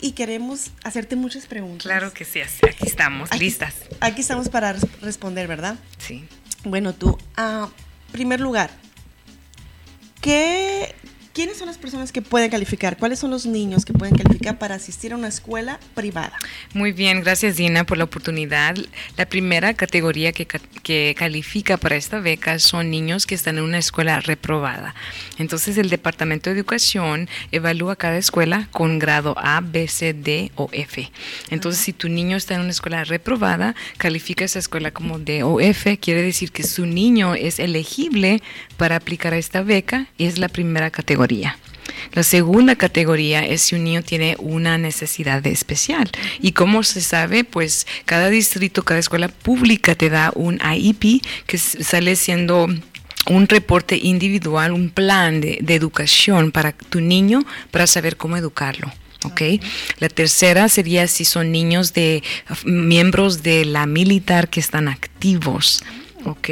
y 0.00 0.12
queremos 0.12 0.70
hacerte 0.84 1.16
muchas 1.16 1.46
preguntas. 1.46 1.84
Claro 1.84 2.12
que 2.12 2.24
sí, 2.24 2.40
así- 2.40 2.60
aquí 2.66 2.86
estamos, 2.86 3.30
Aquí- 3.32 3.44
listas. 3.44 3.74
Aquí 4.00 4.20
estamos 4.20 4.48
para 4.48 4.72
res- 4.74 5.00
responder, 5.00 5.46
¿verdad? 5.48 5.76
Sí. 5.98 6.26
Bueno, 6.64 6.92
tú, 6.94 7.16
a 7.36 7.68
primer 8.12 8.40
lugar, 8.40 8.70
¿qué, 10.20 10.94
¿quiénes 11.36 11.58
son 11.58 11.66
las 11.66 11.76
personas 11.76 12.12
que 12.12 12.22
pueden 12.22 12.48
calificar? 12.50 12.96
¿Cuáles 12.96 13.18
son 13.18 13.30
los 13.30 13.44
niños 13.44 13.84
que 13.84 13.92
pueden 13.92 14.16
calificar 14.16 14.58
para 14.58 14.74
asistir 14.74 15.12
a 15.12 15.16
una 15.16 15.28
escuela 15.28 15.78
privada? 15.92 16.32
Muy 16.72 16.92
bien, 16.92 17.20
gracias 17.20 17.56
Dina 17.56 17.84
por 17.84 17.98
la 17.98 18.04
oportunidad. 18.04 18.74
La 19.18 19.26
primera 19.26 19.74
categoría 19.74 20.32
que, 20.32 20.46
que 20.46 21.14
califica 21.14 21.76
para 21.76 21.96
esta 21.96 22.20
beca 22.20 22.58
son 22.58 22.90
niños 22.90 23.26
que 23.26 23.34
están 23.34 23.58
en 23.58 23.64
una 23.64 23.76
escuela 23.76 24.18
reprobada. 24.20 24.94
Entonces 25.36 25.76
el 25.76 25.90
Departamento 25.90 26.48
de 26.48 26.56
Educación 26.56 27.28
evalúa 27.52 27.96
cada 27.96 28.16
escuela 28.16 28.70
con 28.72 28.98
grado 28.98 29.34
A, 29.36 29.60
B, 29.60 29.88
C, 29.88 30.14
D 30.14 30.52
o 30.54 30.70
F. 30.72 31.12
Entonces 31.50 31.82
si 31.82 31.92
tu 31.92 32.08
niño 32.08 32.38
está 32.38 32.54
en 32.54 32.62
una 32.62 32.70
escuela 32.70 33.04
reprobada, 33.04 33.74
califica 33.98 34.46
esa 34.46 34.58
escuela 34.58 34.90
como 34.90 35.18
D 35.18 35.42
o 35.42 35.60
F, 35.60 35.98
quiere 35.98 36.22
decir 36.22 36.50
que 36.50 36.62
su 36.62 36.86
niño 36.86 37.34
es 37.34 37.58
elegible 37.58 38.42
para 38.78 38.96
aplicar 38.96 39.34
a 39.34 39.36
esta 39.36 39.60
beca 39.60 40.06
y 40.16 40.24
es 40.24 40.38
la 40.38 40.48
primera 40.48 40.90
categoría. 40.90 41.25
La 42.12 42.22
segunda 42.22 42.76
categoría 42.76 43.44
es 43.44 43.62
si 43.62 43.74
un 43.74 43.84
niño 43.84 44.02
tiene 44.02 44.36
una 44.38 44.78
necesidad 44.78 45.46
especial. 45.46 46.10
Y 46.40 46.52
como 46.52 46.82
se 46.82 47.00
sabe, 47.00 47.44
pues 47.44 47.86
cada 48.04 48.30
distrito, 48.30 48.84
cada 48.84 49.00
escuela 49.00 49.28
pública 49.28 49.94
te 49.94 50.08
da 50.08 50.32
un 50.34 50.60
IEP 50.60 51.22
que 51.46 51.58
sale 51.58 52.16
siendo 52.16 52.68
un 53.28 53.48
reporte 53.48 53.98
individual, 54.00 54.72
un 54.72 54.90
plan 54.90 55.40
de, 55.40 55.58
educación 55.68 56.52
para 56.52 56.72
tu 56.72 57.00
niño 57.00 57.44
para 57.70 57.86
saber 57.86 58.16
cómo 58.16 58.36
educarlo. 58.36 58.92
¿ok? 59.24 59.42
La 59.98 60.08
tercera 60.08 60.68
sería 60.68 61.08
si 61.08 61.24
son 61.24 61.50
niños 61.50 61.92
de 61.92 62.22
miembros 62.64 63.42
de 63.42 63.64
la 63.64 63.86
militar 63.86 64.48
que 64.48 64.60
están 64.60 64.88
activos. 64.88 65.82
¿Ok? 66.26 66.48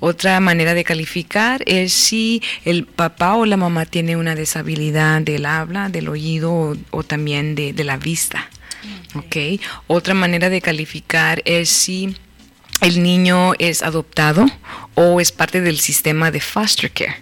Otra 0.00 0.38
manera 0.40 0.74
de 0.74 0.84
calificar 0.84 1.62
es 1.66 1.92
si 1.92 2.42
el 2.64 2.84
papá 2.84 3.34
o 3.34 3.46
la 3.46 3.56
mamá 3.56 3.86
tiene 3.86 4.16
una 4.16 4.34
deshabilidad 4.34 5.22
del 5.22 5.46
habla, 5.46 5.88
del 5.88 6.08
oído 6.08 6.52
o, 6.52 6.76
o 6.90 7.02
también 7.02 7.54
de, 7.54 7.72
de 7.72 7.84
la 7.84 7.96
vista. 7.96 8.50
¿ok? 9.14 9.60
Otra 9.86 10.14
manera 10.14 10.50
de 10.50 10.60
calificar 10.60 11.42
es 11.44 11.70
si 11.70 12.16
el 12.80 13.02
niño 13.02 13.52
es 13.58 13.82
adoptado 13.82 14.46
o 14.94 15.20
es 15.20 15.32
parte 15.32 15.60
del 15.60 15.78
sistema 15.78 16.30
de 16.30 16.40
foster 16.40 16.90
care. 16.90 17.16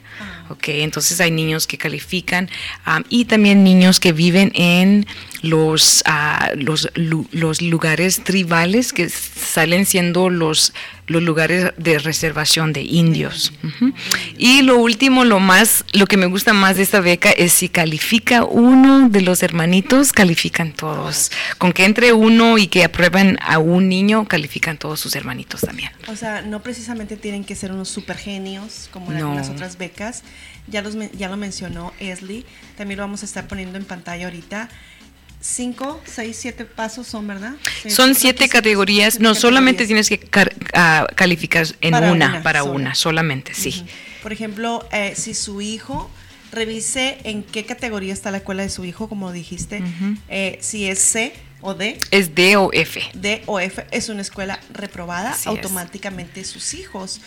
¿ok? 0.48 0.68
Entonces 0.68 1.20
hay 1.20 1.30
niños 1.30 1.66
que 1.66 1.78
califican 1.78 2.48
am, 2.84 3.04
y 3.08 3.26
también 3.26 3.62
niños 3.64 4.00
que 4.00 4.12
viven 4.12 4.52
en 4.54 5.06
los, 5.42 6.02
ah, 6.06 6.50
los, 6.56 6.88
lu- 6.94 7.28
los 7.32 7.62
lugares 7.62 8.22
tribales 8.24 8.92
que 8.92 9.08
salen 9.08 9.86
siendo 9.86 10.28
los, 10.30 10.72
los 11.06 11.22
lugares 11.22 11.72
de 11.76 11.98
reservación 11.98 12.72
de 12.72 12.82
indios. 12.82 13.52
Ujú. 13.64 13.92
Y 14.36 14.62
lo 14.62 14.76
último, 14.78 15.24
lo 15.24 15.40
más, 15.40 15.84
lo 15.92 16.06
que 16.06 16.16
me 16.16 16.26
gusta 16.26 16.52
más 16.52 16.76
de 16.76 16.82
esta 16.82 17.00
beca 17.00 17.30
es 17.30 17.52
si 17.52 17.68
califica 17.68 18.44
uno 18.44 19.08
de 19.08 19.22
los 19.22 19.42
hermanitos, 19.42 20.12
califican 20.12 20.72
todos. 20.72 21.30
Con 21.58 21.72
que 21.72 21.84
entre 21.84 22.12
uno 22.12 22.58
y 22.58 22.66
que 22.66 22.84
aprueben 22.84 23.38
a 23.40 23.58
un 23.58 23.88
niño, 23.88 24.26
califican 24.28 24.76
todos 24.78 25.00
sus 25.00 25.16
hermanitos 25.16 25.62
también. 25.62 25.90
O 26.08 26.16
sea, 26.16 26.42
no 26.42 26.62
precisamente 26.62 27.16
tienen 27.16 27.44
que 27.44 27.54
ser 27.54 27.72
unos 27.72 27.88
super 27.88 28.16
genios 28.16 28.88
como 28.92 29.10
en 29.12 29.18
No. 29.18 29.24
algunas 29.26 29.48
otras 29.50 29.78
becas. 29.78 30.22
Ya, 30.66 30.82
los, 30.82 30.94
ya 31.16 31.28
lo 31.28 31.36
mencionó 31.36 31.92
Esli. 31.98 32.44
También 32.76 32.98
lo 32.98 33.04
vamos 33.04 33.22
a 33.22 33.26
estar 33.26 33.48
poniendo 33.48 33.78
en 33.78 33.84
pantalla 33.84 34.26
ahorita. 34.26 34.68
Cinco, 35.40 36.00
seis, 36.04 36.36
siete 36.38 36.66
pasos 36.66 37.06
son, 37.06 37.26
¿verdad? 37.26 37.54
Son 37.88 38.14
siete 38.14 38.48
categorías, 38.48 39.14
siete 39.14 39.24
no 39.24 39.34
solamente 39.34 39.86
tienes 39.86 40.08
que 40.08 40.20
ah, 40.74 41.06
calificar 41.14 41.66
en 41.80 41.92
Para 41.92 42.12
una, 42.12 42.28
una 42.28 42.42
para 42.42 42.60
sola. 42.60 42.72
una, 42.72 42.94
solamente, 42.94 43.54
sí. 43.54 43.84
Por 44.22 44.32
ejemplo, 44.34 44.86
eh, 44.92 45.14
si 45.16 45.32
su 45.34 45.62
hijo, 45.62 46.10
revise 46.52 47.18
en 47.24 47.42
qué 47.42 47.64
categoría 47.64 48.12
está 48.12 48.30
la 48.30 48.38
escuela 48.38 48.62
de 48.62 48.68
su 48.68 48.84
hijo, 48.84 49.08
como 49.08 49.32
dijiste, 49.32 49.82
eh, 50.28 50.58
si 50.60 50.86
es 50.86 50.98
C 50.98 51.32
o 51.62 51.74
D. 51.74 51.98
Es 52.10 52.34
D 52.34 52.56
o 52.56 52.70
F. 52.72 53.02
D 53.14 53.42
o 53.46 53.60
F 53.60 53.86
es 53.90 54.08
una 54.08 54.22
escuela 54.22 54.60
reprobada, 54.72 55.30
Así 55.30 55.42
es. 55.42 55.46
automáticamente 55.46 56.44
sus 56.44 56.74
hijos 56.74 57.20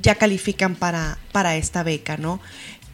ya 0.00 0.14
califican 0.14 0.74
para, 0.74 1.18
para 1.32 1.56
esta 1.56 1.82
beca, 1.82 2.16
¿no? 2.16 2.40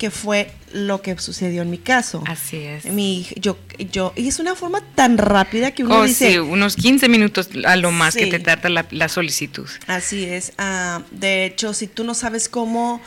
Que 0.02 0.10
fue 0.10 0.50
lo 0.72 1.00
que 1.00 1.16
sucedió 1.18 1.62
en 1.62 1.70
mi 1.70 1.78
caso. 1.78 2.24
Así 2.26 2.56
es. 2.56 2.86
Mi, 2.86 3.24
yo, 3.36 3.56
yo, 3.92 4.12
y 4.16 4.26
es 4.26 4.40
una 4.40 4.56
forma 4.56 4.80
tan 4.96 5.16
rápida 5.16 5.70
que 5.70 5.84
uno 5.84 6.00
Oh, 6.00 6.02
dice, 6.02 6.32
sí, 6.32 6.38
unos 6.38 6.74
15 6.74 7.08
minutos 7.08 7.50
a 7.64 7.76
lo 7.76 7.92
más 7.92 8.16
que 8.16 8.26
te 8.26 8.40
tarda 8.40 8.68
la, 8.68 8.84
la 8.90 9.08
solicitud. 9.08 9.68
Así 9.86 10.24
es. 10.24 10.54
ah, 10.58 11.02
de 11.12 11.44
hecho, 11.44 11.72
si 11.72 11.86
tú 11.86 12.02
no 12.02 12.14
sabes 12.14 12.48
cómo, 12.48 13.00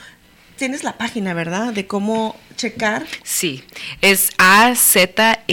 tienes 0.56 0.84
la 0.84 0.96
página, 0.96 1.34
¿verdad? 1.34 1.74
De 1.74 1.86
cómo 1.86 2.34
checar. 2.56 3.04
Sí, 3.22 3.62
es 4.00 4.30
azesa.org. 4.38 5.46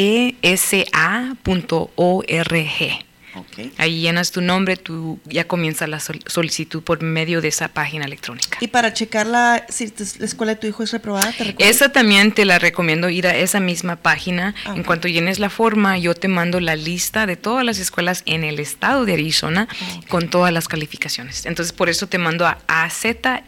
Ahí 3.78 4.02
llenas 4.02 4.32
tu 4.32 4.42
nombre, 4.42 4.78
tú 4.78 5.20
ya 5.26 5.48
comienza 5.48 5.88
la 5.88 6.00
sol- 6.00 6.24
solicitud 6.28 6.84
por 6.84 7.02
medio 7.02 7.42
de 7.42 7.48
esa 7.48 7.68
página 7.70 8.06
electrónica. 8.06 8.58
Y 8.62 8.68
para 8.68 8.94
checarla, 8.94 9.66
si 9.70 9.92
la 10.20 10.26
escuela 10.26 10.54
de 10.56 10.60
tu 10.62 10.68
hijo 10.68 10.84
es 10.84 10.92
reprobada, 10.92 11.32
te. 11.32 11.56
Esa 11.60 11.90
también 11.90 12.32
te 12.32 12.46
la 12.46 12.60
recomiendo 12.60 13.10
ir 13.10 13.28
a 13.28 13.36
esa 13.36 13.60
misma 13.60 13.96
página. 13.98 14.54
Ah, 14.66 14.74
En 14.76 14.84
cuanto 14.84 15.08
llenes 15.08 15.40
la 15.40 15.50
forma, 15.50 15.98
yo 15.98 16.14
te 16.16 16.28
mando 16.28 16.60
la 16.60 16.76
lista 16.76 17.26
de 17.26 17.36
todas 17.36 17.66
las 17.66 17.80
escuelas 17.80 18.24
en 18.26 18.44
el 18.44 18.60
estado 18.60 19.06
de 19.06 19.14
Arizona 19.14 19.68
Ah, 19.72 20.00
con 20.10 20.30
todas 20.30 20.52
las 20.54 20.68
calificaciones. 20.68 21.46
Entonces, 21.46 21.74
por 21.74 21.90
eso 21.90 22.08
te 22.08 22.18
mando 22.18 22.46
a 22.46 22.60
azesa.org. 22.68 23.44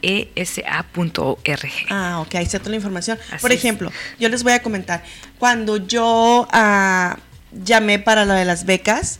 Ah, 1.90 2.20
ok, 2.22 2.36
ahí 2.36 2.44
está 2.46 2.60
toda 2.60 2.72
la 2.72 2.76
información. 2.78 3.18
Así 3.32 3.42
Por 3.42 3.52
es. 3.52 3.58
ejemplo, 3.60 3.92
yo 4.20 4.30
les 4.30 4.44
voy 4.44 4.54
a 4.54 4.62
comentar, 4.62 5.04
cuando 5.40 5.78
yo 5.78 6.48
ah, 6.52 7.18
llamé 7.52 8.00
para 8.00 8.26
lo 8.26 8.34
de 8.34 8.46
las 8.46 8.66
becas, 8.66 9.20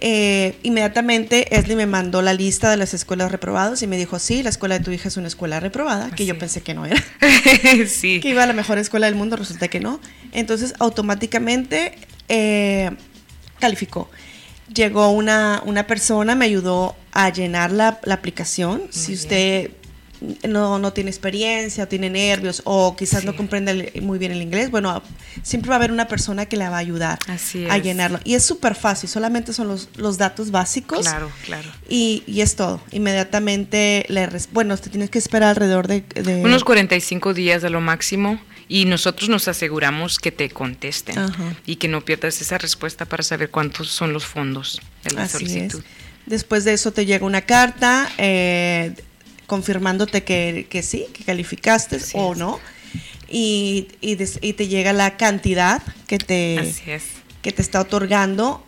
eh, 0.00 0.56
inmediatamente 0.62 1.56
Esli 1.56 1.74
me 1.76 1.86
mandó 1.86 2.22
la 2.22 2.32
lista 2.34 2.70
de 2.70 2.76
las 2.76 2.94
escuelas 2.94 3.30
reprobadas 3.32 3.82
y 3.82 3.86
me 3.86 3.96
dijo, 3.96 4.18
sí, 4.18 4.42
la 4.42 4.50
escuela 4.50 4.78
de 4.78 4.84
tu 4.84 4.90
hija 4.90 5.08
es 5.08 5.16
una 5.16 5.28
escuela 5.28 5.60
reprobada, 5.60 6.10
que 6.10 6.26
yo 6.26 6.38
pensé 6.38 6.62
que 6.62 6.74
no 6.74 6.86
era, 6.86 7.02
sí. 7.88 8.20
que 8.20 8.30
iba 8.30 8.42
a 8.42 8.46
la 8.46 8.52
mejor 8.52 8.78
escuela 8.78 9.06
del 9.06 9.14
mundo, 9.14 9.36
resulta 9.36 9.68
que 9.68 9.80
no. 9.80 10.00
Entonces, 10.32 10.74
automáticamente 10.78 11.96
eh, 12.28 12.90
calificó. 13.58 14.10
Llegó 14.72 15.10
una, 15.10 15.62
una 15.64 15.86
persona, 15.86 16.34
me 16.34 16.44
ayudó 16.44 16.94
a 17.12 17.30
llenar 17.30 17.72
la, 17.72 18.00
la 18.04 18.14
aplicación. 18.14 18.82
si 18.90 19.12
bien. 19.12 19.18
usted 19.18 19.70
no, 20.48 20.78
no 20.78 20.92
tiene 20.92 21.10
experiencia, 21.10 21.84
o 21.84 21.88
tiene 21.88 22.10
nervios, 22.10 22.62
o 22.64 22.96
quizás 22.96 23.24
no 23.24 23.36
comprende 23.36 23.92
muy 24.02 24.18
bien 24.18 24.32
el 24.32 24.42
inglés, 24.42 24.70
bueno, 24.70 25.02
siempre 25.42 25.68
va 25.68 25.76
a 25.76 25.78
haber 25.78 25.92
una 25.92 26.08
persona 26.08 26.46
que 26.46 26.56
la 26.56 26.70
va 26.70 26.76
a 26.76 26.80
ayudar 26.80 27.18
Así 27.28 27.66
a 27.70 27.78
llenarlo. 27.78 28.20
Y 28.24 28.34
es 28.34 28.44
súper 28.44 28.74
fácil, 28.74 29.08
solamente 29.08 29.52
son 29.52 29.68
los, 29.68 29.88
los 29.96 30.18
datos 30.18 30.50
básicos. 30.50 31.00
Claro, 31.00 31.30
claro. 31.44 31.70
Y, 31.88 32.22
y 32.26 32.40
es 32.40 32.56
todo. 32.56 32.80
Inmediatamente 32.92 34.04
le 34.08 34.28
bueno, 34.52 34.74
usted 34.74 34.90
tiene 34.90 35.08
que 35.08 35.18
esperar 35.18 35.50
alrededor 35.50 35.86
de, 35.88 36.00
de- 36.00 36.42
Unos 36.44 36.64
45 36.64 37.34
días 37.34 37.64
a 37.64 37.68
lo 37.70 37.80
máximo 37.80 38.40
y 38.68 38.84
nosotros 38.84 39.28
nos 39.28 39.48
aseguramos 39.48 40.18
que 40.18 40.30
te 40.32 40.50
contesten 40.50 41.18
Ajá. 41.18 41.54
y 41.66 41.76
que 41.76 41.88
no 41.88 42.04
pierdas 42.04 42.40
esa 42.40 42.58
respuesta 42.58 43.06
para 43.06 43.22
saber 43.22 43.50
cuántos 43.50 43.88
son 43.88 44.12
los 44.12 44.26
fondos 44.26 44.80
de 45.04 45.12
la 45.14 45.22
Así 45.22 45.32
solicitud. 45.38 45.78
es. 45.80 45.84
Después 46.26 46.64
de 46.64 46.74
eso 46.74 46.92
te 46.92 47.06
llega 47.06 47.24
una 47.24 47.40
carta 47.42 48.10
eh, 48.18 48.92
confirmándote 49.48 50.22
que, 50.22 50.68
que 50.70 50.84
sí, 50.84 51.06
que 51.12 51.24
calificaste 51.24 51.96
Así 51.96 52.12
o 52.16 52.32
es. 52.34 52.38
no. 52.38 52.60
Y, 53.28 53.88
y, 54.00 54.14
des- 54.14 54.38
y 54.40 54.52
te 54.52 54.68
llega 54.68 54.92
la 54.92 55.16
cantidad 55.16 55.82
que 56.06 56.18
te, 56.18 56.58
Así 56.60 56.90
es. 56.90 57.02
que 57.42 57.50
te 57.50 57.60
está 57.62 57.80
otorgando. 57.80 58.64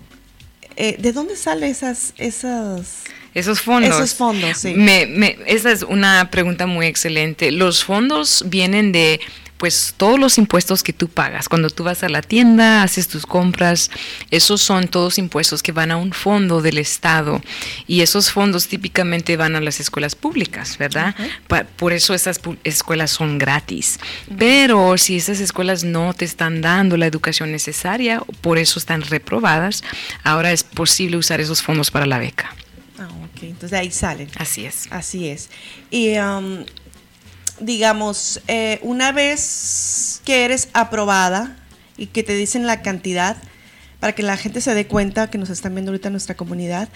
Eh, 0.76 0.96
¿De 0.98 1.12
dónde 1.12 1.36
salen 1.36 1.70
esas, 1.70 2.12
esas? 2.18 3.04
Esos 3.32 3.60
fondos. 3.60 3.94
Esos 3.94 4.14
fondos, 4.14 4.58
sí. 4.58 4.74
Me- 4.74 5.06
me- 5.06 5.38
esa 5.46 5.70
es 5.70 5.82
una 5.82 6.30
pregunta 6.30 6.66
muy 6.66 6.86
excelente. 6.86 7.52
Los 7.52 7.84
fondos 7.84 8.44
vienen 8.48 8.90
de 8.92 9.20
pues 9.60 9.92
todos 9.98 10.18
los 10.18 10.38
impuestos 10.38 10.82
que 10.82 10.94
tú 10.94 11.08
pagas. 11.08 11.46
Cuando 11.50 11.68
tú 11.68 11.84
vas 11.84 12.02
a 12.02 12.08
la 12.08 12.22
tienda, 12.22 12.82
haces 12.82 13.08
tus 13.08 13.26
compras, 13.26 13.90
esos 14.30 14.62
son 14.62 14.88
todos 14.88 15.18
impuestos 15.18 15.62
que 15.62 15.70
van 15.70 15.90
a 15.90 15.98
un 15.98 16.12
fondo 16.12 16.62
del 16.62 16.78
Estado 16.78 17.42
y 17.86 18.00
esos 18.00 18.30
fondos 18.30 18.68
típicamente 18.68 19.36
van 19.36 19.56
a 19.56 19.60
las 19.60 19.78
escuelas 19.78 20.14
públicas, 20.14 20.78
¿verdad? 20.78 21.14
Pa- 21.46 21.64
por 21.64 21.92
eso 21.92 22.14
esas 22.14 22.40
escuelas 22.64 23.10
son 23.10 23.36
gratis. 23.36 24.00
Pero 24.38 24.96
si 24.96 25.16
esas 25.16 25.40
escuelas 25.40 25.84
no 25.84 26.14
te 26.14 26.24
están 26.24 26.62
dando 26.62 26.96
la 26.96 27.04
educación 27.06 27.52
necesaria, 27.52 28.22
por 28.40 28.56
eso 28.56 28.78
están 28.78 29.02
reprobadas, 29.02 29.84
ahora 30.24 30.52
es 30.52 30.64
posible 30.64 31.18
usar 31.18 31.38
esos 31.42 31.60
fondos 31.60 31.90
para 31.90 32.06
la 32.06 32.18
beca. 32.18 32.56
Ah, 32.98 33.08
ok. 33.24 33.42
Entonces 33.42 33.72
de 33.72 33.76
ahí 33.78 33.90
salen. 33.90 34.30
Así 34.36 34.64
es. 34.64 34.86
Así 34.90 35.28
es. 35.28 35.50
Y 35.90 36.16
um, 36.18 36.64
digamos, 37.60 38.40
eh, 38.48 38.78
una 38.82 39.12
vez 39.12 40.20
que 40.24 40.44
eres 40.44 40.68
aprobada 40.72 41.56
y 41.96 42.06
que 42.06 42.22
te 42.22 42.34
dicen 42.34 42.66
la 42.66 42.82
cantidad, 42.82 43.36
para 44.00 44.14
que 44.14 44.22
la 44.22 44.36
gente 44.36 44.60
se 44.60 44.74
dé 44.74 44.86
cuenta 44.86 45.30
que 45.30 45.38
nos 45.38 45.50
están 45.50 45.74
viendo 45.74 45.92
ahorita 45.92 46.08
en 46.08 46.14
nuestra 46.14 46.34
comunidad, 46.34 46.88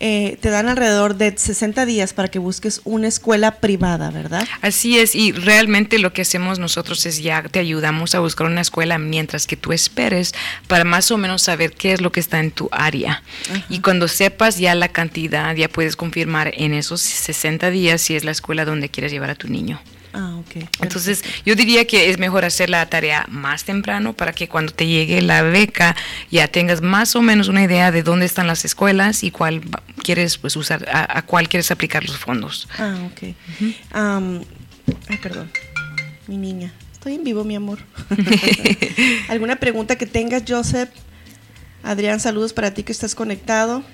eh, 0.00 0.38
te 0.40 0.50
dan 0.50 0.68
alrededor 0.68 1.16
de 1.16 1.36
60 1.36 1.84
días 1.84 2.12
para 2.12 2.28
que 2.28 2.38
busques 2.38 2.80
una 2.84 3.08
escuela 3.08 3.56
privada, 3.56 4.10
¿verdad? 4.12 4.46
Así 4.60 4.96
es, 4.98 5.16
y 5.16 5.32
realmente 5.32 5.98
lo 5.98 6.12
que 6.12 6.22
hacemos 6.22 6.60
nosotros 6.60 7.04
es 7.06 7.20
ya 7.20 7.42
te 7.42 7.58
ayudamos 7.58 8.14
a 8.14 8.20
buscar 8.20 8.46
una 8.46 8.60
escuela 8.60 8.98
mientras 8.98 9.48
que 9.48 9.56
tú 9.56 9.72
esperes 9.72 10.34
para 10.68 10.84
más 10.84 11.10
o 11.10 11.18
menos 11.18 11.42
saber 11.42 11.72
qué 11.72 11.92
es 11.92 12.00
lo 12.00 12.12
que 12.12 12.20
está 12.20 12.38
en 12.38 12.52
tu 12.52 12.68
área. 12.70 13.24
Y 13.68 13.80
cuando 13.80 14.06
sepas 14.06 14.58
ya 14.58 14.74
la 14.76 14.88
cantidad, 14.88 15.54
ya 15.56 15.68
puedes 15.68 15.96
confirmar 15.96 16.52
en 16.54 16.74
esos 16.74 17.00
60 17.00 17.70
días 17.70 18.00
si 18.00 18.14
es 18.14 18.24
la 18.24 18.30
escuela 18.30 18.64
donde 18.64 18.90
quieres 18.90 19.10
llevar 19.10 19.30
a 19.30 19.34
tu 19.34 19.48
niño. 19.48 19.80
Ah, 20.20 20.34
ok. 20.36 20.64
Entonces, 20.82 21.22
yo 21.46 21.54
diría 21.54 21.86
que 21.86 22.10
es 22.10 22.18
mejor 22.18 22.44
hacer 22.44 22.70
la 22.70 22.84
tarea 22.86 23.24
más 23.28 23.62
temprano 23.62 24.14
para 24.14 24.32
que 24.32 24.48
cuando 24.48 24.72
te 24.72 24.84
llegue 24.88 25.22
la 25.22 25.42
beca 25.42 25.94
ya 26.28 26.48
tengas 26.48 26.82
más 26.82 27.14
o 27.14 27.22
menos 27.22 27.46
una 27.46 27.62
idea 27.62 27.92
de 27.92 28.02
dónde 28.02 28.26
están 28.26 28.48
las 28.48 28.64
escuelas 28.64 29.22
y 29.22 29.30
cuál 29.30 29.62
quieres 30.02 30.36
pues 30.36 30.56
usar, 30.56 30.88
a, 30.92 31.18
a 31.18 31.22
cuál 31.22 31.48
quieres 31.48 31.70
aplicar 31.70 32.02
los 32.02 32.18
fondos. 32.18 32.68
Ah, 32.78 32.96
ok. 33.06 33.34
Am, 33.92 34.42
ay, 35.08 35.18
perdón. 35.18 35.52
Mi 36.26 36.36
niña. 36.36 36.72
Estoy 36.92 37.14
en 37.14 37.22
vivo, 37.22 37.44
mi 37.44 37.54
amor. 37.54 37.78
¿Alguna 39.28 39.54
pregunta 39.54 39.94
que 39.94 40.06
tengas, 40.06 40.42
Joseph? 40.48 40.90
Adrián, 41.84 42.18
saludos 42.18 42.52
para 42.52 42.74
ti 42.74 42.82
que 42.82 42.90
estás 42.90 43.14
conectado. 43.14 43.84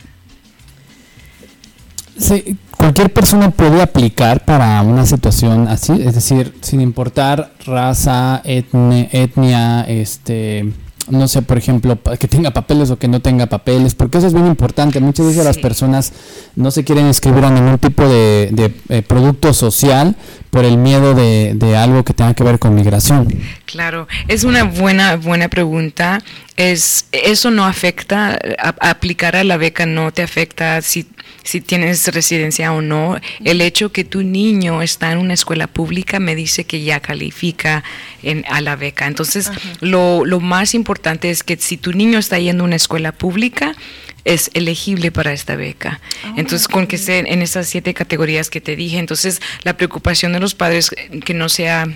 Sí, 2.19 2.57
cualquier 2.77 3.13
persona 3.13 3.51
puede 3.51 3.83
aplicar 3.83 4.45
para 4.45 4.81
una 4.83 5.05
situación 5.07 5.67
así, 5.69 5.93
es 6.05 6.15
decir, 6.15 6.55
sin 6.61 6.81
importar 6.81 7.53
raza, 7.67 8.41
etne- 8.45 9.09
etnia, 9.13 9.83
este, 9.83 10.73
no 11.11 11.27
sé, 11.29 11.43
por 11.43 11.59
ejemplo, 11.59 11.99
que 12.19 12.29
tenga 12.29 12.53
papeles 12.53 12.91
o 12.91 12.99
que 12.99 13.09
no 13.09 13.21
tenga 13.21 13.47
papeles, 13.47 13.95
porque 13.95 14.19
eso 14.19 14.27
es 14.29 14.33
bien 14.33 14.47
importante. 14.47 15.01
Muchas 15.01 15.27
veces 15.27 15.45
las 15.45 15.59
personas 15.59 16.13
no 16.57 16.71
se 16.71 16.85
quieren 16.85 17.07
inscribir 17.09 17.45
a 17.45 17.51
ningún 17.51 17.79
tipo 17.79 18.09
de, 18.09 18.49
de, 18.53 18.73
eh, 18.89 19.03
producto 19.03 19.53
social 19.53 20.15
por 20.51 20.65
el 20.65 20.79
miedo 20.79 21.15
de, 21.15 21.55
de 21.57 21.77
algo 21.77 22.05
que 22.05 22.15
tenga 22.15 22.33
que 22.35 22.45
ver 22.45 22.59
con 22.59 22.75
migración. 22.75 23.27
Claro, 23.67 24.07
es 24.29 24.45
una 24.45 24.63
buena 24.65 25.17
buena 25.17 25.49
pregunta. 25.49 26.23
Es 26.57 27.07
eso 27.11 27.51
no 27.51 27.65
afecta 27.67 28.39
a- 28.59 28.91
aplicar 28.91 29.35
a 29.35 29.43
la 29.43 29.57
beca 29.57 29.85
no 29.87 30.13
te 30.13 30.23
afecta 30.23 30.81
si 30.81 31.05
si 31.45 31.61
tienes 31.61 32.09
residencia 32.09 32.73
o 32.73 32.81
no. 32.81 33.19
El 33.45 33.61
hecho 33.61 33.93
que 33.93 34.03
tu 34.03 34.23
niño 34.23 34.83
está 34.83 35.13
en 35.13 35.19
una 35.19 35.35
escuela 35.35 35.67
pública 35.67 36.19
me 36.19 36.35
dice 36.35 36.65
que 36.65 36.83
ya 36.83 37.01
califica 37.01 37.85
en, 38.23 38.45
a 38.49 38.61
la 38.61 38.75
beca. 38.77 39.07
Entonces, 39.07 39.51
lo, 39.81 40.25
lo 40.25 40.41
más 40.41 40.75
importante 40.75 41.31
es 41.31 41.45
que 41.45 41.57
si 41.57 41.77
tu 41.77 41.93
niño 41.93 42.19
está 42.19 42.39
yendo 42.39 42.65
a 42.65 42.67
una 42.67 42.77
escuela 42.77 43.13
pública, 43.13 43.77
es 44.25 44.51
elegible 44.55 45.13
para 45.13 45.33
esta 45.33 45.55
beca. 45.55 46.01
entonces, 46.37 46.67
con 46.67 46.87
que 46.87 46.97
esté 46.97 47.19
en 47.19 47.43
esas 47.43 47.69
siete 47.69 47.93
categorías 47.93 48.49
que 48.49 48.61
te 48.61 48.75
dije, 48.75 48.99
entonces 48.99 49.43
la 49.63 49.77
preocupación 49.77 50.33
de 50.33 50.41
los 50.41 50.55
padres 50.55 50.91
eh, 50.97 51.21
que 51.21 51.35
no 51.35 51.49
sea 51.51 51.87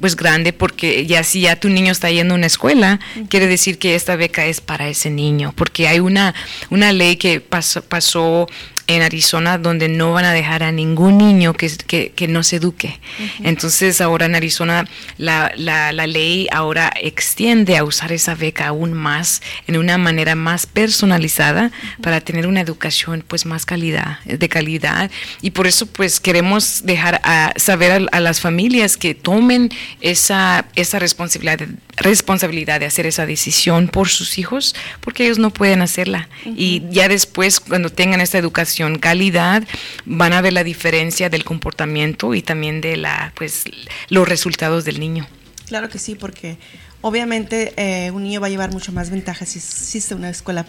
pues 0.00 0.16
grande 0.16 0.52
porque 0.52 1.06
ya 1.06 1.24
si 1.24 1.42
ya 1.42 1.56
tu 1.56 1.68
niño 1.68 1.92
está 1.92 2.10
yendo 2.10 2.34
a 2.34 2.36
una 2.36 2.46
escuela, 2.46 3.00
quiere 3.28 3.46
decir 3.46 3.78
que 3.78 3.94
esta 3.94 4.16
beca 4.16 4.46
es 4.46 4.60
para 4.60 4.88
ese 4.88 5.10
niño, 5.10 5.52
porque 5.56 5.88
hay 5.88 6.00
una, 6.00 6.34
una 6.70 6.92
ley 6.92 7.16
que 7.16 7.40
pasó, 7.40 7.82
pasó 7.82 8.48
en 8.88 9.02
Arizona 9.02 9.58
donde 9.58 9.88
no 9.88 10.12
van 10.12 10.24
a 10.24 10.32
dejar 10.32 10.62
a 10.62 10.72
ningún 10.72 11.18
niño 11.18 11.52
que, 11.52 11.70
que, 11.86 12.10
que 12.10 12.26
no 12.26 12.42
se 12.42 12.56
eduque. 12.56 12.98
Entonces 13.44 14.00
ahora 14.00 14.26
en 14.26 14.34
Arizona 14.34 14.86
la, 15.18 15.52
la, 15.56 15.92
la, 15.92 16.06
ley 16.06 16.48
ahora 16.50 16.90
extiende 17.00 17.76
a 17.76 17.84
usar 17.84 18.12
esa 18.12 18.34
beca 18.34 18.68
aún 18.68 18.94
más 18.94 19.42
en 19.66 19.76
una 19.76 19.98
manera 19.98 20.34
más 20.34 20.66
personalizada 20.66 21.70
para 22.02 22.22
tener 22.22 22.46
una 22.46 22.62
educación 22.62 23.22
pues 23.28 23.44
más 23.44 23.66
calidad, 23.66 24.20
de 24.24 24.48
calidad. 24.48 25.10
Y 25.42 25.50
por 25.50 25.66
eso 25.66 25.84
pues 25.84 26.18
queremos 26.18 26.80
dejar 26.84 27.20
a 27.24 27.52
saber 27.56 27.92
a, 27.92 28.16
a 28.16 28.20
las 28.20 28.40
familias 28.40 28.96
que 28.96 29.14
tomen 29.14 29.68
esa, 30.00 30.64
esa 30.76 30.98
responsabilidad, 30.98 31.68
responsabilidad 31.98 32.80
de 32.80 32.86
hacer 32.86 33.04
esa 33.04 33.26
decisión 33.26 33.88
por 33.88 34.08
sus 34.08 34.38
hijos 34.38 34.74
porque 35.02 35.24
ellos 35.24 35.38
no 35.38 35.50
pueden 35.50 35.82
hacerla. 35.82 36.30
Y 36.46 36.84
ya 36.90 37.08
después 37.08 37.60
cuando 37.60 37.90
tengan 37.90 38.22
esta 38.22 38.38
educación 38.38 38.77
calidad, 38.98 39.64
van 40.04 40.32
a 40.32 40.40
ver 40.40 40.52
la 40.52 40.64
diferencia 40.64 41.28
del 41.30 41.44
comportamiento 41.44 42.34
y 42.34 42.42
también 42.42 42.80
de 42.80 42.96
la, 42.96 43.32
pues, 43.36 43.64
los 44.08 44.28
resultados 44.28 44.84
del 44.84 45.00
niño. 45.00 45.26
Claro 45.66 45.88
que 45.88 45.98
sí, 45.98 46.14
porque 46.14 46.58
obviamente 47.00 47.74
eh, 47.76 48.10
un 48.10 48.22
niño 48.22 48.40
va 48.40 48.46
a 48.46 48.50
llevar 48.50 48.72
mucho 48.72 48.92
más 48.92 49.10
ventaja 49.10 49.44
si 49.44 49.58
existe 49.58 50.14
una 50.14 50.30
escuela 50.30 50.66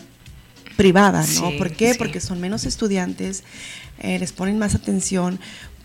privada, 0.75 1.21
¿no? 1.21 1.49
Sí, 1.49 1.55
¿Por 1.57 1.71
qué? 1.71 1.93
sí. 1.93 1.97
Porque 1.97 2.19
son 2.19 2.39
menos 2.39 2.65
estudiantes, 2.65 3.43
eh, 3.99 4.17
les 4.19 4.31
ponen 4.31 4.57
más 4.57 4.75
atención, 4.75 5.39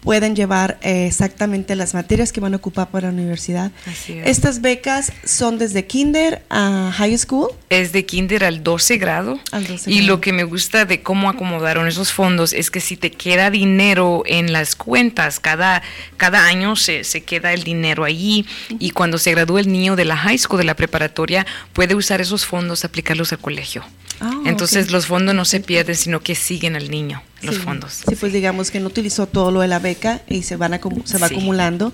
pueden 0.05 0.37
llevar 0.37 0.79
eh, 0.83 1.07
exactamente 1.07 1.75
las 1.75 1.95
materias 1.95 2.31
que 2.31 2.41
van 2.41 2.53
a 2.53 2.59
ocupar 2.59 2.91
para 2.91 3.09
la 3.09 3.15
universidad. 3.15 3.73
Así 3.87 4.13
es. 4.13 4.27
Estas 4.27 4.61
becas 4.61 5.13
son 5.25 5.59
desde 5.59 5.87
kinder 5.87 6.43
a 6.51 6.93
high 6.95 7.17
school. 7.19 7.49
Es 7.71 7.93
de 7.93 8.05
kinder 8.05 8.45
al 8.45 8.63
12 8.63 8.99
grado. 8.99 9.41
Al 9.51 9.67
12 9.67 9.91
y 9.91 9.97
grado. 9.97 10.09
lo 10.09 10.21
que 10.21 10.33
me 10.33 10.45
gusta 10.45 10.85
de 10.85 11.03
cómo 11.03 11.31
acomodaron 11.31 11.89
esos 11.89 12.13
fondos 12.13 12.53
es 12.53 12.71
que 12.71 12.81
si 12.81 12.97
te 12.97 13.11
queda 13.11 13.51
dinero 13.51 14.23
en 14.27 14.53
las 14.53 14.77
cuentas, 14.77 15.41
cada, 15.41 15.83
cada 16.19 16.47
año 16.47 16.77
se, 16.77 17.03
se 17.03 17.23
queda 17.23 17.55
el 17.55 17.65
dinero 17.65 18.05
allí 18.05 18.47
y 18.79 18.91
cuando 18.91 19.17
se 19.19 19.31
gradúa 19.31 19.61
el 19.61 19.73
niño 19.73 19.97
de 19.97 20.05
la 20.05 20.17
high 20.17 20.39
school, 20.39 20.59
de 20.59 20.65
la 20.65 20.77
preparatoria, 20.77 21.47
puede 21.73 21.95
usar 21.95 22.21
esos 22.21 22.45
fondos, 22.45 22.85
aplicarlos 22.85 23.33
al 23.33 23.39
colegio. 23.39 23.83
Ah, 24.21 24.43
Entonces 24.45 24.91
los 24.91 25.07
fondos 25.07 25.35
no 25.35 25.45
se 25.45 25.61
pierden, 25.61 25.97
sino 25.97 26.21
que 26.21 26.35
siguen 26.35 26.77
al 26.77 26.91
niño, 26.91 27.23
los 27.45 27.57
Sí. 27.57 27.61
fondos. 27.63 28.03
Sí, 28.09 28.15
pues 28.17 28.33
digamos 28.33 28.71
que 28.71 28.81
no 28.81 28.87
utilizó 28.89 29.27
todo 29.27 29.51
lo 29.51 29.61
de 29.61 29.69
la 29.69 29.79
beca 29.79 30.23
y 30.29 30.43
se 30.43 30.57
van 30.57 30.73
acumu- 30.73 31.05
se 31.05 31.19
va 31.19 31.29
Sí. 31.29 31.35
acumulando 31.35 31.93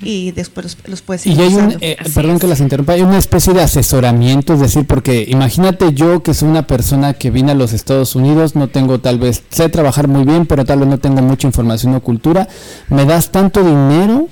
y 0.00 0.32
después 0.32 0.64
los, 0.64 0.76
los 0.88 1.02
puedes 1.02 1.26
Y 1.26 1.34
seguir 1.34 1.42
hay 1.42 1.54
un, 1.54 1.76
eh, 1.80 1.96
perdón 2.14 2.36
es. 2.36 2.40
que 2.40 2.46
las 2.46 2.60
interrumpa, 2.60 2.92
hay 2.94 3.02
una 3.02 3.18
especie 3.18 3.52
de 3.54 3.62
asesoramiento, 3.62 4.54
es 4.54 4.60
decir, 4.60 4.86
porque 4.86 5.24
imagínate 5.28 5.92
yo 5.94 6.22
que 6.22 6.34
soy 6.34 6.48
una 6.48 6.66
persona 6.66 7.14
que 7.14 7.30
vine 7.30 7.52
a 7.52 7.54
los 7.54 7.72
Estados 7.72 8.14
Unidos, 8.16 8.54
no 8.56 8.68
tengo 8.68 9.00
tal 9.00 9.18
vez, 9.18 9.42
sé 9.50 9.68
trabajar 9.68 10.08
muy 10.08 10.24
bien, 10.24 10.46
pero 10.46 10.64
tal 10.64 10.80
vez 10.80 10.88
no 10.88 10.98
tengo 10.98 11.22
mucha 11.22 11.46
información 11.46 11.94
o 11.94 12.00
cultura, 12.00 12.48
me 12.88 13.04
das 13.04 13.30
tanto 13.30 13.62
dinero, 13.62 14.28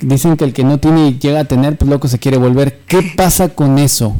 dicen 0.00 0.36
que 0.36 0.44
el 0.44 0.52
que 0.52 0.64
no 0.64 0.78
tiene 0.78 1.08
y 1.08 1.18
llega 1.18 1.40
a 1.40 1.44
tener, 1.44 1.76
pues 1.78 1.88
loco 1.90 2.08
se 2.08 2.18
quiere 2.18 2.36
volver. 2.36 2.80
¿Qué 2.86 3.12
pasa 3.16 3.48
con 3.50 3.78
eso? 3.78 4.14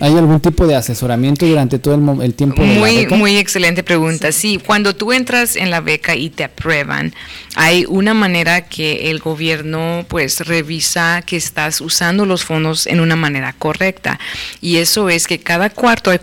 ¿Hay 0.00 0.16
algún 0.16 0.40
tipo 0.40 0.66
de 0.66 0.74
asesoramiento 0.74 1.46
durante 1.46 1.78
todo 1.78 2.22
el, 2.22 2.34
tiempo 2.34 2.62
de 2.62 2.74
la 2.74 2.80
Muy, 2.80 2.96
beca? 2.96 3.16
muy 3.16 3.36
excelente 3.36 3.82
pregunta. 3.82 4.32
Sí. 4.32 4.60
cuando 4.64 4.94
tú 4.94 5.12
entras 5.12 5.56
en 5.56 5.70
la 5.70 5.80
beca 5.80 6.16
y 6.16 6.30
te 6.30 6.44
aprueban, 6.44 7.14
hay 7.54 7.84
una 7.88 8.12
manera 8.12 8.62
que 8.62 9.10
el 9.10 9.20
gobierno 9.20 10.04
pues 10.08 10.40
revisa 10.46 11.22
que 11.22 11.36
estás 11.36 11.80
usando 11.80 12.26
los 12.26 12.44
fondos 12.44 12.86
en 12.86 13.00
una 13.00 13.16
manera 13.16 13.52
correcta. 13.52 14.18
Y 14.60 14.78
eso 14.78 15.08
es 15.08 15.26
que 15.26 15.38
cada 15.38 15.70
cuarto, 15.70 16.10
hay 16.10 16.18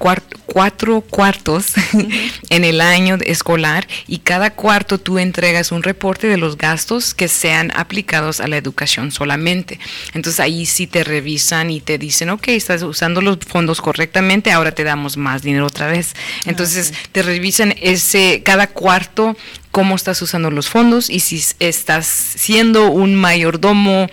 cuatro 0.45 1.01
cuartos 1.01 1.73
en 2.51 2.65
el 2.65 2.81
año 2.81 3.17
escolar 3.25 3.87
y 4.07 4.19
cada 4.19 4.51
cuarto 4.51 4.99
tú 4.99 5.17
entregas 5.19 5.71
un 5.71 5.83
reporte 5.83 6.27
de 6.27 6.35
los 6.35 6.57
gastos 6.57 7.13
que 7.13 7.29
sean 7.29 7.71
aplicados 7.75 8.41
a 8.41 8.47
la 8.47 8.57
educación 8.57 9.11
solamente. 9.11 9.79
Entonces 10.13 10.41
ahí 10.41 10.65
sí 10.65 10.85
te 10.85 11.05
revisan 11.05 11.71
y 11.71 11.79
te 11.79 11.97
dicen, 11.97 12.29
ok, 12.29 12.49
estás 12.49 12.83
usando 12.83 13.21
los 13.21 13.37
fondos 13.39 13.79
correctamente, 13.79 14.51
ahora 14.51 14.73
te 14.73 14.83
damos 14.83 15.15
más 15.15 15.43
dinero 15.43 15.65
otra 15.65 15.87
vez. 15.87 16.13
Entonces 16.45 16.93
te 17.13 17.23
revisan 17.23 17.73
ese 17.81 18.43
cada 18.43 18.67
cuarto 18.67 19.37
cómo 19.71 19.95
estás 19.95 20.21
usando 20.21 20.51
los 20.51 20.67
fondos 20.67 21.09
y 21.09 21.21
si 21.21 21.41
estás 21.59 22.05
siendo 22.05 22.91
un 22.91 23.15
mayordomo, 23.15 24.09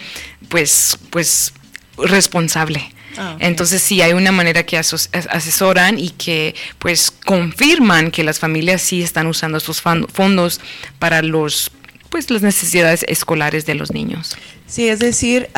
pues, 0.49 0.97
pues 1.11 1.53
responsable. 1.99 2.93
Ah. 3.17 3.37
Entonces 3.41 3.83
sí 3.83 4.03
hay 4.03 4.13
una 4.13 4.33
manera 4.33 4.65
que 4.65 4.77
asesoran 4.79 5.99
y 5.99 6.11
que 6.11 6.55
pues 6.79 7.11
confirman 7.11 8.11
que 8.11 8.23
las 8.23 8.39
familias 8.39 8.83
sí 8.83 9.03
están 9.03 9.27
usando 9.27 9.59
estos 9.59 9.81
fondos 9.81 10.61
para 10.99 11.23
los 11.23 11.71
pues 12.11 12.31
las 12.31 12.43
necesidades 12.43 13.05
escolares 13.09 13.67
de 13.67 13.75
los 13.75 13.93
niños. 13.93 14.37
Sí, 14.67 14.89
es 14.89 14.99
decir, 14.99 15.49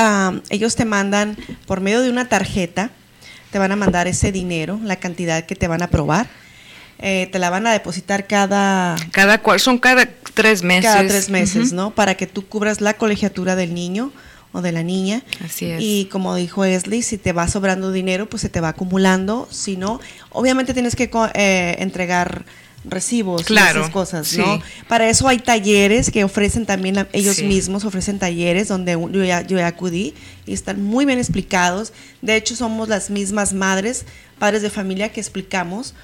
ellos 0.51 0.77
te 0.77 0.85
mandan 0.85 1.37
por 1.67 1.81
medio 1.81 2.01
de 2.01 2.11
una 2.11 2.29
tarjeta, 2.29 2.91
te 3.51 3.59
van 3.59 3.73
a 3.73 3.77
mandar 3.77 4.07
ese 4.07 4.33
dinero, 4.33 4.79
la 4.85 4.97
cantidad 4.97 5.45
que 5.47 5.57
te 5.57 5.69
van 5.69 5.83
a 5.83 5.87
aprobar. 5.87 6.29
Eh, 7.03 7.31
te 7.33 7.39
la 7.39 7.49
van 7.49 7.67
a 7.67 7.73
depositar 7.73 8.27
cada, 8.27 8.95
Cada 9.11 9.41
cual 9.41 9.59
son 9.59 9.79
cada 9.79 10.07
tres 10.35 10.63
meses. 10.63 10.85
cada 10.85 11.09
tres 11.09 11.31
meses. 11.31 11.73
¿no? 11.73 11.93
Para 11.93 12.15
que 12.15 12.27
tú 12.27 12.47
cubras 12.47 12.83
la 12.83 12.93
colegiatura 12.95 13.57
del 13.57 13.73
niño 13.73 14.13
o 14.53 14.61
de 14.63 14.73
la 14.73 14.83
niña. 14.83 15.23
Así 15.45 15.67
es. 15.67 15.81
Y 15.83 16.07
como 16.07 16.35
dijo 16.35 16.65
Esli, 16.65 17.03
si 17.03 17.19
te 17.19 17.33
va 17.33 17.47
sobrando 17.49 17.93
dinero, 17.93 18.29
pues 18.29 18.43
se 18.43 18.49
te 18.49 18.61
va 18.61 18.69
acumulando. 18.71 19.49
Si 19.51 19.77
no, 19.77 20.01
obviamente 20.31 20.75
tienes 20.75 20.97
que 20.97 21.11
eh, 21.35 21.77
entregar 21.79 22.45
recibos 22.85 23.45
Claro, 23.45 23.81
y 23.81 23.83
esas 23.83 23.93
cosas, 23.93 24.27
sí. 24.27 24.39
¿no? 24.39 24.61
Para 24.89 25.09
eso 25.11 25.29
hay 25.29 25.39
talleres 25.39 26.11
que 26.11 26.25
ofrecen 26.25 26.65
también 26.65 27.07
ellos 27.13 27.37
Sí. 27.37 27.45
mismos, 27.45 27.85
ofrecen 27.85 28.19
talleres 28.19 28.69
donde 28.69 28.93
yo 28.93 29.23
ya, 29.25 29.43
yo 29.43 29.59
ya 29.59 29.67
acudí 29.67 30.15
y 30.47 30.55
están 30.55 30.83
muy 30.83 31.05
bien 31.05 31.19
explicados. 31.19 31.93
De 32.23 32.37
hecho, 32.37 32.57
somos 32.57 32.89
las 32.89 33.11
mismas 33.11 33.53
madres, 33.53 34.07
padres 34.39 34.63
de 34.63 34.71
familia 34.71 35.11
que 35.11 35.21
explicamos 35.21 35.95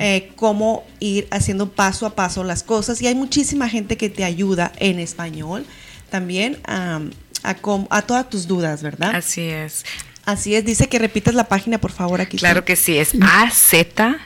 eh, 0.00 0.32
cómo 0.34 0.82
ir 0.98 1.28
haciendo 1.30 1.70
paso 1.70 2.04
a 2.04 2.16
paso 2.16 2.42
las 2.42 2.64
cosas 2.64 3.00
y 3.00 3.06
hay 3.06 3.14
muchísima 3.14 3.68
gente 3.68 3.96
que 3.96 4.10
te 4.10 4.24
ayuda 4.24 4.72
en 4.80 4.98
español 4.98 5.64
también 6.10 6.58
am, 6.64 7.10
a, 7.44 8.02
todas 8.02 8.30
tus 8.30 8.46
dudas, 8.46 8.82
¿verdad? 8.82 9.14
Así 9.14 9.42
es. 9.42 9.84
Así 10.24 10.54
es, 10.54 10.64
dice 10.64 10.88
que 10.88 10.98
repitas 10.98 11.34
la 11.34 11.48
página, 11.48 11.78
por 11.78 11.92
favor, 11.92 12.20
aquí. 12.20 12.38
Claro 12.38 12.64
que 12.64 12.76
sí, 12.76 12.96
es 12.98 13.12
azesa.org. 13.20 14.18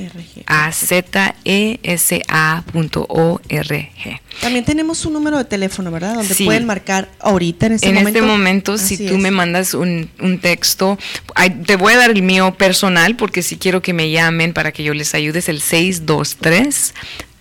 RG. 0.00 0.44
azesa.org. 0.46 1.34
También 4.40 4.64
tenemos 4.64 5.04
un 5.04 5.12
número 5.12 5.36
de 5.38 5.44
teléfono, 5.44 5.90
¿verdad? 5.90 6.14
Donde 6.14 6.34
Sí. 6.34 6.44
pueden 6.46 6.64
marcar 6.64 7.08
ahorita 7.20 7.66
en 7.66 7.72
este 7.74 7.88
en 7.88 7.94
momento. 7.96 8.18
este 8.18 8.26
momento, 8.26 8.78
si 8.78 8.96
tú 8.96 9.14
es. 9.14 9.18
me 9.20 9.30
mandas 9.30 9.74
un, 9.74 10.10
un 10.20 10.38
texto, 10.40 10.98
ay, 11.34 11.50
te 11.50 11.76
voy 11.76 11.92
a 11.92 11.98
dar 11.98 12.10
el 12.10 12.22
mío 12.22 12.54
personal 12.54 13.14
porque 13.16 13.42
si 13.42 13.58
quiero 13.58 13.82
que 13.82 13.92
me 13.92 14.10
llamen 14.10 14.54
para 14.54 14.72
que 14.72 14.82
yo 14.82 14.94
les 14.94 15.14
ayude, 15.14 15.40
es 15.40 15.48
el 15.48 15.60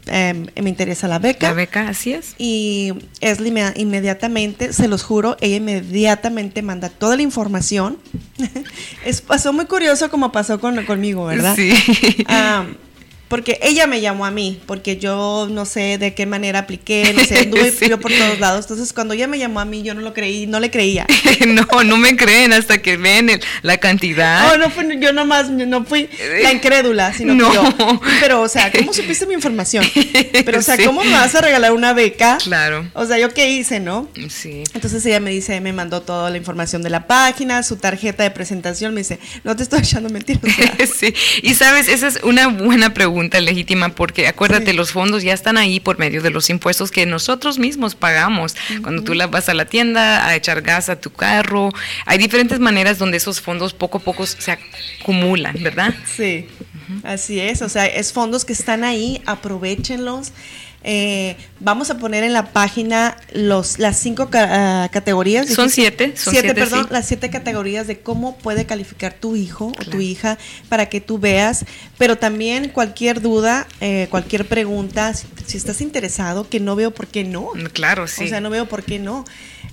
em, 0.07 0.47
me 0.63 0.69
interesa 0.71 1.09
la 1.09 1.19
beca. 1.19 1.49
¿La 1.49 1.55
beca? 1.55 1.89
Así 1.89 2.13
es. 2.13 2.35
Y 2.39 2.93
Esli 3.21 3.51
me- 3.51 3.73
inmediatamente, 3.77 4.73
se 4.73 4.87
los 4.89 5.03
juro, 5.03 5.37
ella 5.41 5.57
inmediatamente 5.57 6.63
manda 6.63 6.89
toda 6.89 7.17
la 7.17 7.23
información. 7.23 7.99
es, 9.05 9.21
pasó 9.21 9.53
muy 9.53 9.67
curioso 9.67 10.11
como 10.11 10.31
pasó 10.31 10.61
con, 10.61 10.85
conmigo, 10.85 11.25
¿verdad? 11.27 11.57
Sí. 11.57 11.73
Ah, 12.29 12.67
porque 13.29 13.59
ella 13.63 13.87
me 13.87 14.01
llamó 14.01 14.27
a 14.27 14.31
mí, 14.31 14.61
porque 14.67 14.97
yo 14.99 15.49
no 15.51 15.65
sé 15.67 15.99
de 15.99 16.15
qué 16.15 16.27
manera 16.27 16.61
apliqué, 16.61 17.13
no 17.17 17.25
sé, 17.25 17.39
anduve 17.41 17.73
Sí. 17.73 17.89
yo 17.89 17.99
por 17.99 18.13
todos 18.13 18.39
lados. 18.41 18.65
Entonces, 18.67 18.93
cuando 18.93 19.15
ella 19.15 19.27
me 19.27 19.39
llamó 19.39 19.61
a 19.61 19.65
mí, 19.65 19.83
yo 19.83 19.95
no 19.95 20.01
lo 20.03 20.13
creí, 20.15 20.47
no 20.47 20.61
le 20.61 20.71
creía. 20.71 21.07
no, 21.47 21.85
no 21.85 21.97
me 21.97 22.17
creen 22.17 22.53
hasta 22.53 22.79
que 22.83 22.97
ven 22.97 23.31
el- 23.31 23.41
la 23.63 23.79
cantidad. 23.79 24.53
Oh, 24.53 24.59
no 24.59 24.71
fui, 24.71 24.85
yo 25.01 25.13
nomás, 25.13 25.49
no 25.51 25.85
fui 25.85 26.09
la 26.43 26.53
incrédula, 26.53 27.13
sino 27.15 27.35
No. 27.35 27.49
que 27.51 27.55
yo. 27.57 28.01
Pero, 28.21 28.43
o 28.43 28.49
sea, 28.49 28.71
¿cómo 28.71 28.93
supiste 28.93 29.27
mi 29.27 29.35
información? 29.35 29.85
Pero, 30.45 30.59
o 30.59 30.63
sea, 30.63 30.77
Sí. 30.77 30.85
¿cómo 30.85 31.03
me 31.05 31.13
vas 31.13 31.35
a 31.35 31.41
regalar 31.41 31.73
una 31.73 31.93
beca? 31.95 32.39
Claro. 32.43 32.89
O 32.95 33.07
sea, 33.07 33.19
¿yo 33.19 33.33
qué 33.33 33.51
hice, 33.51 33.81
no? 33.81 34.09
Sí. 34.29 34.65
Entonces 34.75 35.05
ella 35.07 35.21
me 35.21 35.31
dice, 35.31 35.61
me 35.61 35.73
mandó 35.73 36.03
toda 36.03 36.31
la 36.31 36.37
información 36.37 36.83
de 36.83 36.91
la 36.91 37.07
página, 37.07 37.63
su 37.63 37.77
tarjeta 37.77 38.23
de 38.23 38.31
presentación, 38.31 38.93
me 38.95 39.01
dice, 39.01 39.19
no 39.45 39.57
te 39.57 39.63
estoy 39.63 39.81
echando 39.81 40.09
mentiras. 40.11 40.43
o 40.45 40.49
sea, 40.77 40.87
Sí, 40.87 41.15
y 41.43 41.55
sabes, 41.55 41.89
esa 41.89 42.07
es 42.09 42.21
una 42.23 42.49
buena 42.49 42.93
pregunta 42.95 43.14
legítima 43.23 43.91
porque 43.91 44.27
acuérdate, 44.27 44.71
Sí. 44.73 44.77
los 44.77 44.93
fondos 44.93 45.23
ya 45.23 45.33
están 45.33 45.57
ahí 45.57 45.81
por 45.81 45.99
medio 45.99 46.23
de 46.23 46.31
los 46.31 46.51
impuestos 46.51 46.91
que 46.91 47.07
nosotros 47.07 47.59
mismos 47.59 47.95
pagamos. 47.95 48.55
Cuando 48.83 49.03
tú 49.03 49.15
la 49.15 49.27
vas 49.27 49.49
a 49.49 49.55
la 49.55 49.65
tienda 49.67 50.27
a 50.27 50.35
echar 50.37 50.63
gas 50.63 50.89
a 50.89 51.01
tu 51.01 51.11
carro, 51.11 51.71
hay 52.07 52.19
diferentes 52.19 52.61
maneras 52.61 52.99
donde 52.99 53.17
esos 53.19 53.41
fondos 53.41 53.73
poco 53.75 53.99
a 53.99 54.01
poco 54.01 54.27
se 54.27 54.59
acumulan, 55.01 55.57
¿verdad? 55.63 55.95
Sí, 56.17 56.47
así 57.03 57.41
es. 57.41 57.63
O 57.63 57.69
sea, 57.69 57.87
es 57.87 58.13
fondos 58.13 58.45
que 58.45 58.53
están 58.53 58.85
ahí, 58.85 59.21
aprovechenlos. 59.27 60.33
Eh, 60.87 61.37
vamos 61.61 61.89
a 61.91 61.97
poner 61.97 62.25
en 62.25 62.35
la 62.35 62.53
página 62.53 63.17
los 63.33 63.79
las 63.79 63.99
cinco 63.99 64.29
ca- 64.29 64.85
ah, 64.85 64.89
categorías. 64.91 65.49
Son 65.49 65.71
siete, 65.71 66.15
son 66.17 66.33
siete, 66.35 66.49
siete, 66.49 66.55
perdón, 66.55 66.85
sí. 66.85 66.89
las 66.93 67.07
siete 67.09 67.31
categorías 67.31 67.87
de 67.87 68.01
cómo 68.01 68.37
puede 68.37 68.67
calificar 68.67 69.15
tu 69.15 69.35
hijo 69.35 69.69
o 69.79 69.85
tu 69.91 70.01
hija 70.01 70.37
para 70.69 70.91
que 70.91 71.01
tú 71.01 71.19
veas. 71.19 71.65
Pero 71.97 72.19
también 72.19 72.69
cualquier 72.69 73.23
duda, 73.23 73.67
eh, 73.81 74.09
cualquier 74.11 74.47
pregunta, 74.47 75.15
si, 75.15 75.27
si 75.47 75.57
estás 75.57 75.81
interesado, 75.81 76.49
que 76.51 76.61
no 76.61 76.77
veo 76.77 76.91
por 76.93 77.07
qué 77.07 77.25
no. 77.25 77.49
Mm, 77.55 77.65
Claro, 77.73 78.07
sí. 78.07 78.25
O 78.25 78.29
sea, 78.29 78.41
no 78.43 78.51
veo 78.51 78.67
por 78.67 78.83
qué 78.83 78.99
no. 78.99 79.25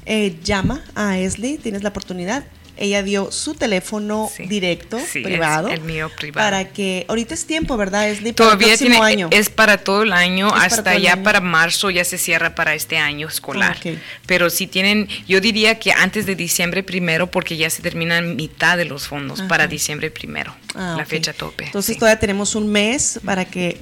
Eh, 0.06 0.38
llama 0.44 0.82
a 0.96 1.18
Esli, 1.20 1.58
tienes 1.58 1.84
la 1.84 1.90
oportunidad. 1.90 2.46
Ella 2.78 3.04
dio 3.04 3.32
su 3.32 3.54
teléfono 3.54 4.30
Sí. 4.36 4.44
directo, 4.48 4.98
Sí, 5.00 5.20
es 5.20 5.24
privado. 5.26 5.68
el 5.70 5.82
mío 5.82 6.10
privado. 6.18 6.46
Para 6.48 6.70
que, 6.70 7.06
ahorita 7.10 7.34
es 7.34 7.46
tiempo, 7.46 7.78
¿verdad, 7.78 8.10
Esli? 8.10 8.34
Para 8.34 8.48
Todavía 8.50 8.74
el 8.74 8.80
próximo 8.80 9.06
tiene, 9.06 9.24
año. 9.24 9.28
es 9.32 9.50
para 9.50 9.78
todo 9.78 10.04
el 10.04 10.14
año, 10.14 10.48
Es 10.48 10.54
para 10.54 10.66
hasta 10.66 10.98
ya 10.98 11.14
año. 11.14 11.24
para 11.24 11.42
marzo 11.42 11.90
ya 11.90 12.04
se 12.04 12.18
cierra 12.18 12.56
para 12.56 12.74
este 12.74 12.98
año 12.98 13.28
escolar. 13.28 13.78
Pero 14.26 14.50
si 14.50 14.68
tienen, 14.68 15.08
yo 15.28 15.42
diría 15.42 15.78
que 15.80 15.92
antes 15.92 16.26
de 16.26 16.36
diciembre 16.36 16.82
primero, 16.84 17.30
porque 17.30 17.58
ya 17.58 17.70
se 17.70 17.82
terminan 17.82 18.36
mitad 18.36 18.78
de 18.78 18.86
los 18.86 19.08
fondos 19.08 19.40
Ajá. 19.42 19.48
para 19.48 19.68
diciembre 19.68 20.10
primero, 20.12 20.56
Ah, 20.74 20.96
la 20.98 21.06
fecha 21.06 21.34
tope. 21.34 21.66
Entonces 21.66 21.96
sí. 21.96 22.00
todavía 22.00 22.20
tenemos 22.20 22.56
un 22.56 22.72
mes 22.72 23.20
para 23.26 23.46
que 23.46 23.78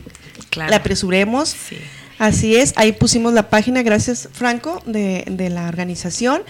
Claro. 0.49 0.71
la 0.71 0.77
apresuremos. 0.77 1.49
Sí. 1.49 1.77
Así 2.17 2.55
es, 2.55 2.73
ahí 2.75 2.91
pusimos 2.91 3.31
la 3.33 3.49
página, 3.49 3.81
gracias 3.81 4.27
Franco, 4.33 4.83
de, 4.85 5.23
de 5.27 5.49
la 5.49 5.69
organización. 5.69 6.41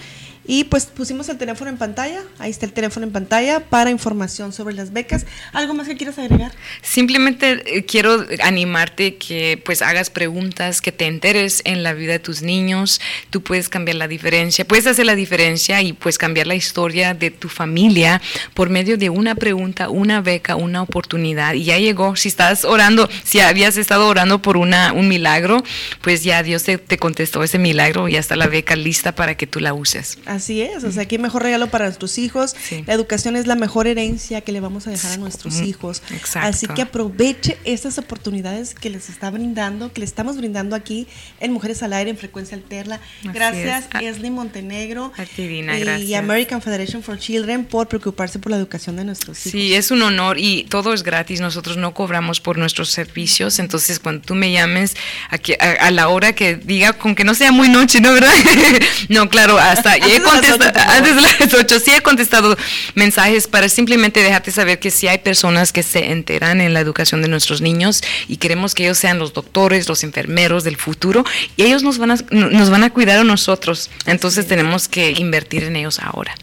Y 0.46 0.64
pues 0.64 0.86
pusimos 0.86 1.28
el 1.28 1.38
teléfono 1.38 1.70
en 1.70 1.76
pantalla, 1.76 2.22
ahí 2.38 2.50
está 2.50 2.66
el 2.66 2.72
teléfono 2.72 3.06
en 3.06 3.12
pantalla 3.12 3.60
para 3.60 3.90
información 3.90 4.52
sobre 4.52 4.74
las 4.74 4.92
becas. 4.92 5.26
¿Algo 5.52 5.74
más 5.74 5.86
que 5.86 5.96
quieras 5.96 6.18
agregar? 6.18 6.50
Simplemente 6.82 7.62
eh, 7.78 7.84
quiero 7.84 8.26
animarte 8.42 9.16
que 9.16 9.62
pues 9.64 9.80
hagas 9.80 10.10
preguntas, 10.10 10.80
que 10.80 10.92
te 10.92 11.06
enteres 11.06 11.62
en 11.64 11.82
la 11.82 11.92
vida 11.92 12.12
de 12.12 12.18
tus 12.18 12.42
niños. 12.42 13.00
Tú 13.30 13.42
puedes 13.42 13.68
cambiar 13.68 13.96
la 13.96 14.08
diferencia, 14.08 14.66
puedes 14.66 14.86
hacer 14.86 15.06
la 15.06 15.14
diferencia 15.14 15.82
y 15.82 15.92
pues 15.92 16.18
cambiar 16.18 16.46
la 16.46 16.54
historia 16.56 17.14
de 17.14 17.30
tu 17.30 17.48
familia 17.48 18.20
por 18.54 18.70
medio 18.70 18.96
de 18.96 19.10
una 19.10 19.36
pregunta, 19.36 19.88
una 19.88 20.20
beca, 20.20 20.56
una 20.56 20.82
oportunidad. 20.82 21.54
Y 21.54 21.64
ya 21.64 21.78
llegó. 21.78 22.16
Si 22.16 22.28
estás 22.28 22.64
orando, 22.64 23.08
si 23.24 23.40
habías 23.40 23.76
estado 23.76 24.08
orando 24.08 24.42
por 24.42 24.56
una, 24.56 24.92
un 24.94 25.06
milagro, 25.06 25.62
pues 26.00 26.24
ya 26.24 26.42
Dios 26.42 26.64
te, 26.64 26.78
te 26.78 26.98
contestó 26.98 27.44
ese 27.44 27.58
milagro 27.58 28.08
y 28.08 28.12
ya 28.12 28.18
está 28.18 28.36
la 28.36 28.48
beca 28.48 28.74
lista 28.74 29.14
para 29.14 29.36
que 29.36 29.46
tú 29.46 29.60
la 29.60 29.74
uses. 29.74 30.18
Así 30.26 30.39
es, 30.48 30.84
o 30.84 30.92
sea, 30.92 31.06
qué 31.06 31.18
mejor 31.18 31.42
regalo 31.42 31.68
para 31.68 31.84
nuestros 31.86 32.18
hijos. 32.18 32.54
Sí. 32.62 32.82
La 32.86 32.94
educación 32.94 33.36
es 33.36 33.46
la 33.46 33.54
mejor 33.56 33.86
herencia 33.86 34.40
que 34.40 34.52
le 34.52 34.60
vamos 34.60 34.86
a 34.86 34.90
dejar 34.90 35.12
a 35.12 35.16
nuestros 35.16 35.54
Mm, 35.60 35.64
hijos. 35.64 36.02
exacto. 36.10 36.48
Así 36.48 36.66
que 36.68 36.82
aproveche 36.82 37.58
estas 37.64 37.98
oportunidades 37.98 38.74
que 38.74 38.90
les 38.90 39.08
está 39.08 39.30
brindando, 39.30 39.92
que 39.92 40.00
le 40.00 40.06
estamos 40.06 40.36
brindando 40.36 40.74
aquí 40.76 41.06
en 41.40 41.52
Mujeres 41.52 41.82
al 41.82 41.92
Aire, 41.92 42.10
en 42.10 42.16
Frecuencia 42.18 42.56
Alterna. 42.56 42.96
Así 43.20 43.28
Gracias, 43.32 43.84
es. 43.84 43.94
A- 43.94 44.00
Esli 44.02 44.30
Montenegro 44.30 45.12
a 45.16 45.24
ti, 45.24 45.46
Dina, 45.46 45.76
y 45.76 45.80
gracias. 45.80 46.18
American 46.18 46.62
Federation 46.62 47.02
for 47.02 47.18
Children 47.18 47.64
por 47.64 47.88
preocuparse 47.88 48.38
por 48.38 48.50
la 48.50 48.56
educación 48.58 48.96
de 48.96 49.04
nuestros 49.04 49.38
hijos. 49.46 49.52
Sí, 49.52 49.74
es 49.74 49.90
un 49.90 50.02
honor 50.02 50.38
y 50.38 50.64
todo 50.64 50.92
es 50.94 51.02
gratis. 51.02 51.40
Nosotros 51.40 51.76
no 51.76 51.94
cobramos 51.94 52.40
por 52.40 52.58
nuestros 52.58 52.90
servicios. 52.90 53.58
Entonces, 53.58 53.98
cuando 53.98 54.22
tú 54.22 54.34
me 54.34 54.52
llames 54.52 54.94
a, 55.30 55.38
que- 55.38 55.56
a, 55.60 55.86
a 55.86 55.90
la 55.90 56.08
hora 56.08 56.34
que 56.34 56.56
diga, 56.56 56.92
con 56.94 57.14
que 57.14 57.24
no 57.24 57.34
sea 57.34 57.52
muy 57.52 57.68
noche, 57.68 58.00
¿no, 58.00 58.12
verdad? 58.12 58.32
no, 59.08 59.28
claro, 59.28 59.58
hasta 59.58 59.96
he 60.20 60.22
contestado, 60.22 60.80
antes 60.88 61.16
de 61.16 61.22
las 61.22 61.54
8 61.54 61.80
sí 61.80 61.90
he 61.90 62.00
contestado 62.00 62.56
mensajes 62.94 63.46
para 63.46 63.68
simplemente 63.68 64.22
dejarte 64.22 64.50
saber 64.50 64.78
que 64.78 64.90
sí 64.90 65.08
hay 65.08 65.18
personas 65.18 65.72
que 65.72 65.82
se 65.82 66.12
enteran 66.12 66.60
en 66.60 66.74
la 66.74 66.80
educación 66.80 67.22
de 67.22 67.28
nuestros 67.28 67.60
niños 67.60 68.02
y 68.28 68.36
queremos 68.36 68.74
que 68.74 68.84
ellos 68.84 68.98
sean 68.98 69.18
los 69.18 69.32
doctores, 69.32 69.88
los 69.88 70.04
enfermeros 70.04 70.64
del 70.64 70.76
futuro 70.76 71.24
y 71.56 71.62
ellos 71.62 71.82
nos 71.82 71.98
van 71.98 72.12
a, 72.12 72.16
nos 72.30 72.70
van 72.70 72.84
a 72.84 72.90
cuidar 72.90 73.18
a 73.18 73.24
nosotros. 73.24 73.90
Entonces, 74.06 74.46
tenemos 74.46 74.88
que 74.88 75.12
invertir 75.12 75.64
en 75.64 75.76
ellos 75.76 75.98
ahora. 75.98 76.34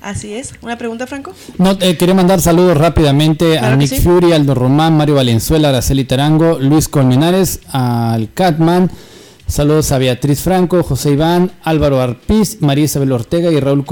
Así 0.00 0.34
es. 0.34 0.52
¿Una 0.60 0.78
pregunta, 0.78 1.06
Franco? 1.06 1.32
No, 1.58 1.76
eh, 1.80 1.96
quería 1.96 2.14
mandar 2.14 2.40
saludos 2.40 2.76
rápidamente 2.76 3.58
Claro 3.58 3.74
a 3.74 3.76
Nick 3.76 3.88
sí. 3.88 4.00
Fury, 4.00 4.32
Aldo 4.32 4.54
Román, 4.54 4.96
Mario 4.96 5.16
Valenzuela, 5.16 5.70
Araceli 5.70 6.04
Tarango, 6.04 6.58
Luis 6.60 6.88
Colmenares, 6.88 7.60
al 7.72 8.32
Catman. 8.32 8.90
Saludos 9.48 9.92
a 9.92 9.98
Beatriz 9.98 10.40
Franco, 10.40 10.82
José 10.82 11.12
Iván, 11.12 11.52
Álvaro 11.62 12.00
Arpiz, 12.00 12.58
María 12.62 12.84
Isabel 12.86 13.12
Ortega 13.12 13.52
y 13.52 13.60
Raúl 13.60 13.84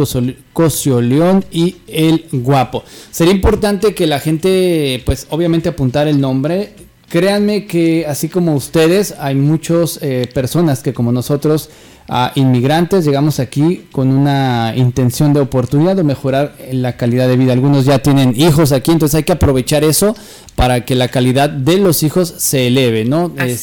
Cosio 0.53 1.01
León 1.01 1.45
y 1.53 1.77
El 1.87 2.27
Guapo. 2.33 2.83
Sería 3.13 3.33
importante 3.33 3.95
que 3.95 4.09
la 4.09 4.19
gente, 4.19 5.01
pues 5.07 5.29
obviamente 5.31 5.69
apuntar 5.69 6.09
el 6.09 6.21
nombre. 6.21 6.73
Créanme 7.09 7.67
que 7.67 8.05
así 8.05 8.29
como 8.29 8.57
ustedes, 8.57 9.15
hay 9.21 9.37
muchas 9.37 10.01
personas 10.35 10.83
que 10.83 10.93
como 10.93 11.13
nosotros, 11.13 11.71
ah, 12.09 12.33
inmigrantes, 12.35 13.05
llegamos 13.05 13.39
aquí 13.39 13.85
con 13.93 14.09
una 14.09 14.73
intención 14.75 15.33
de 15.33 15.41
oportunidad 15.41 15.95
de 15.95 16.03
mejorar 16.03 16.57
la 16.73 16.97
calidad 16.97 17.29
de 17.29 17.37
vida. 17.37 17.53
Algunos 17.53 17.85
ya 17.85 18.01
tienen 18.01 18.35
hijos 18.37 18.73
aquí, 18.73 18.91
entonces 18.91 19.15
hay 19.15 19.23
que 19.23 19.33
aprovechar 19.33 19.85
eso 19.85 20.17
para 20.57 20.85
que 20.85 20.97
la 20.97 21.07
calidad 21.07 21.49
de 21.49 21.79
los 21.79 22.03
hijos 22.03 22.35
se 22.39 22.67
eleve, 22.67 23.05
¿no? 23.05 23.33
Eh, 23.39 23.53
es. 23.53 23.61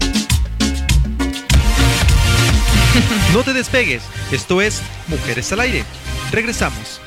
No 3.33 3.43
te 3.43 3.53
despegues. 3.53 4.03
Esto 4.31 4.59
es 4.61 4.81
Mujeres 5.07 5.51
al 5.53 5.59
Aire. 5.59 5.83
Regresamos. 6.31 6.99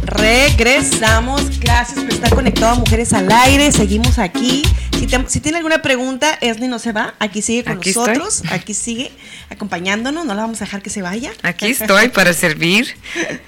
Regresamos. 0.08 1.60
Gracias 1.60 2.00
por 2.00 2.10
estar 2.14 2.34
conectado 2.34 2.74
a 2.74 2.76
Mujeres 2.76 3.12
al 3.14 3.32
Aire. 3.32 3.72
Seguimos 3.72 4.18
aquí. 4.20 4.64
Si, 4.98 5.06
te- 5.06 5.24
si 5.28 5.40
tiene 5.42 5.58
alguna 5.58 5.82
pregunta, 5.82 6.34
Esli 6.42 6.68
no 6.68 6.80
se 6.80 6.92
va. 6.94 7.14
Aquí 7.20 7.42
sigue 7.42 7.64
con 7.66 7.78
Aquí 7.78 7.90
estoy. 7.90 8.08
nosotros. 8.18 8.44
Aquí 8.52 8.74
sigue 8.74 9.12
acompañándonos. 9.50 10.26
No 10.26 10.34
la 10.34 10.42
vamos 10.44 10.62
a 10.62 10.66
dejar 10.66 10.82
que 10.82 10.90
se 10.90 11.02
vaya. 11.02 11.32
Aquí 11.44 11.68
estoy 11.68 12.10
para 12.10 12.34
servir 12.34 12.96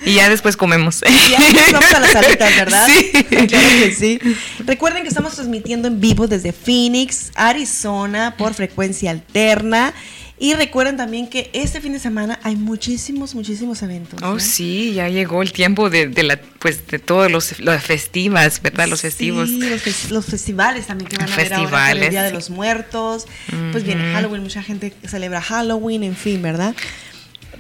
y 0.06 0.14
ya 0.16 0.30
después 0.30 0.56
comemos. 0.58 1.02
Y 1.40 1.54
nos 1.54 1.72
vamos 1.72 1.94
a 1.94 2.00
las 2.00 2.12
salitas, 2.12 2.56
¿verdad? 2.56 2.88
Sí. 2.88 3.12
Claro 3.48 3.68
que 3.80 3.96
sí. 3.98 4.20
Recuerden 4.66 5.04
que 5.04 5.10
estamos 5.10 5.34
transmitiendo 5.36 5.88
en 5.88 6.00
vivo 6.02 6.28
desde 6.28 6.52
Phoenix, 6.54 7.32
Arizona, 7.36 8.36
por 8.38 8.54
frecuencia 8.54 9.12
alterna. 9.12 9.94
Y 10.42 10.54
recuerden 10.54 10.96
también 10.96 11.28
que 11.28 11.50
este 11.52 11.82
fin 11.82 11.92
de 11.92 12.00
semana 12.00 12.40
hay 12.44 12.56
muchísimos, 12.56 13.36
muchísimos 13.36 13.82
eventos. 13.84 14.22
Oh, 14.24 14.36
¿no? 14.36 14.40
sí, 14.40 14.94
ya 14.94 15.10
llegó 15.10 15.42
el 15.42 15.52
tiempo 15.52 15.90
de, 15.90 16.08
de 16.08 16.24
la, 16.24 16.40
pues, 16.60 16.88
de 16.88 16.98
todos 16.98 17.30
los, 17.30 17.60
las 17.60 17.84
festivas, 17.84 18.62
¿verdad? 18.62 18.88
Los 18.88 19.02
festivos. 19.02 19.50
Sí, 19.50 19.60
los, 19.60 19.82
fes- 19.86 20.10
los 20.12 20.26
festivales 20.26 20.88
también 20.88 21.10
que 21.10 21.18
van 21.18 21.30
a 21.30 21.34
haber 21.34 21.54
ahora 21.54 21.92
el. 21.92 22.10
Día 22.10 22.24
de 22.24 22.32
los 22.32 22.50
Muertos. 22.50 23.28
Pues 23.74 23.84
viene 23.84 24.14
Halloween, 24.14 24.42
mucha 24.42 24.64
gente 24.64 24.94
celebra 25.06 25.42
Halloween, 25.42 26.04
en 26.04 26.16
fin, 26.16 26.42
¿verdad? 26.42 26.74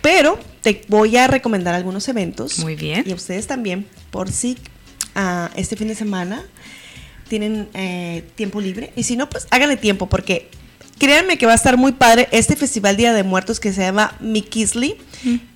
Pero 0.02 0.40
te 0.62 0.82
voy 0.88 1.18
a 1.18 1.28
recomendar 1.28 1.76
algunos 1.76 2.08
eventos. 2.08 2.60
Muy 2.60 2.76
bien. 2.78 3.04
Y 3.06 3.12
a 3.12 3.16
ustedes 3.16 3.46
también, 3.48 3.86
por 4.12 4.32
si 4.32 4.58
ah, 5.16 5.52
este 5.58 5.76
fin 5.76 5.90
de 5.90 5.96
semana 5.96 6.46
tienen 7.28 7.68
eh, 7.74 8.24
tiempo 8.36 8.62
libre. 8.62 8.94
Y 8.96 9.04
si 9.04 9.18
no, 9.18 9.30
pues 9.30 9.48
háganle 9.52 9.76
tiempo, 9.76 10.08
porque 10.08 10.50
créanme 11.00 11.38
que 11.38 11.46
va 11.46 11.54
a 11.54 11.56
estar 11.56 11.78
muy 11.78 11.94
padre 11.94 12.28
este 12.32 12.56
festival 12.56 12.98
Día 12.98 13.14
de 13.14 13.24
Muertos 13.24 13.60
que 13.60 13.74
se 13.74 13.82
llama 13.82 14.14
Mickeysley. 14.20 14.98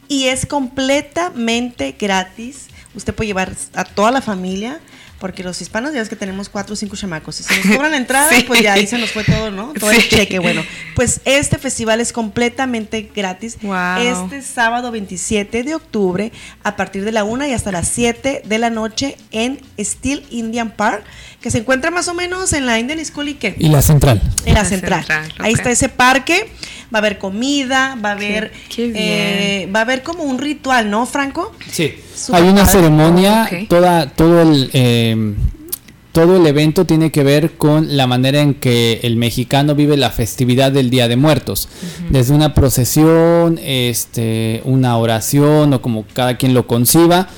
Y 0.07 0.25
es 0.25 0.45
completamente 0.45 1.95
gratis. 1.99 2.67
Usted 2.95 3.13
puede 3.13 3.27
llevar 3.27 3.53
a 3.73 3.85
toda 3.85 4.11
la 4.11 4.21
familia. 4.21 4.79
Porque 5.23 5.41
los 5.41 5.61
hispanos 5.61 5.93
ya 5.93 6.01
es 6.01 6.09
que 6.09 6.17
tenemos 6.17 6.49
cuatro 6.49 6.73
o 6.73 6.75
cinco 6.75 6.97
chamacos. 6.97 7.39
Y 7.39 7.43
si 7.43 7.55
nos 7.55 7.75
cobran 7.77 7.91
la 7.91 7.97
entrada, 8.03 8.29
Sí. 8.29 8.43
pues 8.45 8.59
ya 8.61 8.73
ahí 8.73 8.85
se 8.85 8.97
nos 8.97 9.09
fue 9.11 9.23
todo, 9.23 9.51
¿no? 9.51 9.71
Todo 9.79 9.89
el 9.91 10.05
cheque. 10.09 10.37
Bueno, 10.39 10.65
pues 10.95 11.21
este 11.23 11.57
festival 11.57 12.01
es 12.01 12.11
completamente 12.11 13.09
gratis. 13.15 13.57
Wow. 13.61 13.99
Este 13.99 14.41
sábado 14.41 14.91
27 14.91 15.63
de 15.63 15.75
octubre, 15.75 16.33
a 16.65 16.75
partir 16.75 17.05
de 17.05 17.13
la 17.13 17.23
1 17.23 17.47
y 17.47 17.53
hasta 17.53 17.71
las 17.71 17.87
7 17.87 18.41
de 18.43 18.57
la 18.57 18.69
noche 18.69 19.15
en 19.31 19.61
Steel 19.79 20.25
Indian 20.29 20.71
Park, 20.71 21.05
que 21.39 21.49
se 21.51 21.59
encuentra 21.59 21.89
más 21.89 22.09
o 22.09 22.13
menos 22.13 22.51
en 22.51 22.65
la 22.65 22.77
Indian 22.77 23.03
School 23.05 23.29
y 23.29 23.33
qué? 23.35 23.55
Y 23.57 23.69
la 23.69 23.81
central. 23.81 24.21
En 24.45 24.55
la 24.55 24.63
La 24.63 24.69
central. 24.69 24.99
central, 25.05 25.33
Ahí 25.39 25.53
está 25.53 25.71
ese 25.71 25.87
parque. 25.87 26.49
Va 26.93 26.97
a 26.97 26.99
haber 26.99 27.17
comida, 27.17 27.97
va 28.03 28.09
a 28.09 28.11
haber. 28.11 28.51
qué 28.69 28.83
bien. 28.87 28.95
eh, 28.97 29.69
va 29.73 29.79
a 29.79 29.81
haber 29.83 30.03
como 30.03 30.23
un 30.23 30.37
ritual, 30.37 30.89
¿no, 30.91 31.05
Franco? 31.05 31.55
Sí. 31.71 31.95
Hay 32.31 32.43
una 32.43 32.63
padre. 32.63 32.71
ceremonia, 32.71 33.49
toda, 33.69 34.09
todo 34.09 34.41
el 34.41 34.69
eh, 34.73 35.35
todo 36.13 36.37
el 36.37 36.45
evento 36.45 36.85
tiene 36.85 37.11
que 37.11 37.23
ver 37.23 37.53
con 37.57 37.97
la 37.97 38.05
manera 38.05 38.39
en 38.39 38.53
que 38.53 38.99
el 39.01 39.17
mexicano 39.17 39.73
vive 39.73 39.97
la 39.97 40.11
festividad 40.11 40.71
del 40.71 40.91
Día 40.91 41.07
de 41.07 41.15
Muertos. 41.15 41.67
Desde 42.11 42.35
una 42.35 42.53
procesión, 42.53 43.59
este, 43.61 44.61
una 44.63 44.95
oración 44.97 45.73
o 45.73 45.81
como 45.81 46.05
cada 46.13 46.37
quien 46.37 46.53
lo 46.53 46.67
conciba. 46.67 47.29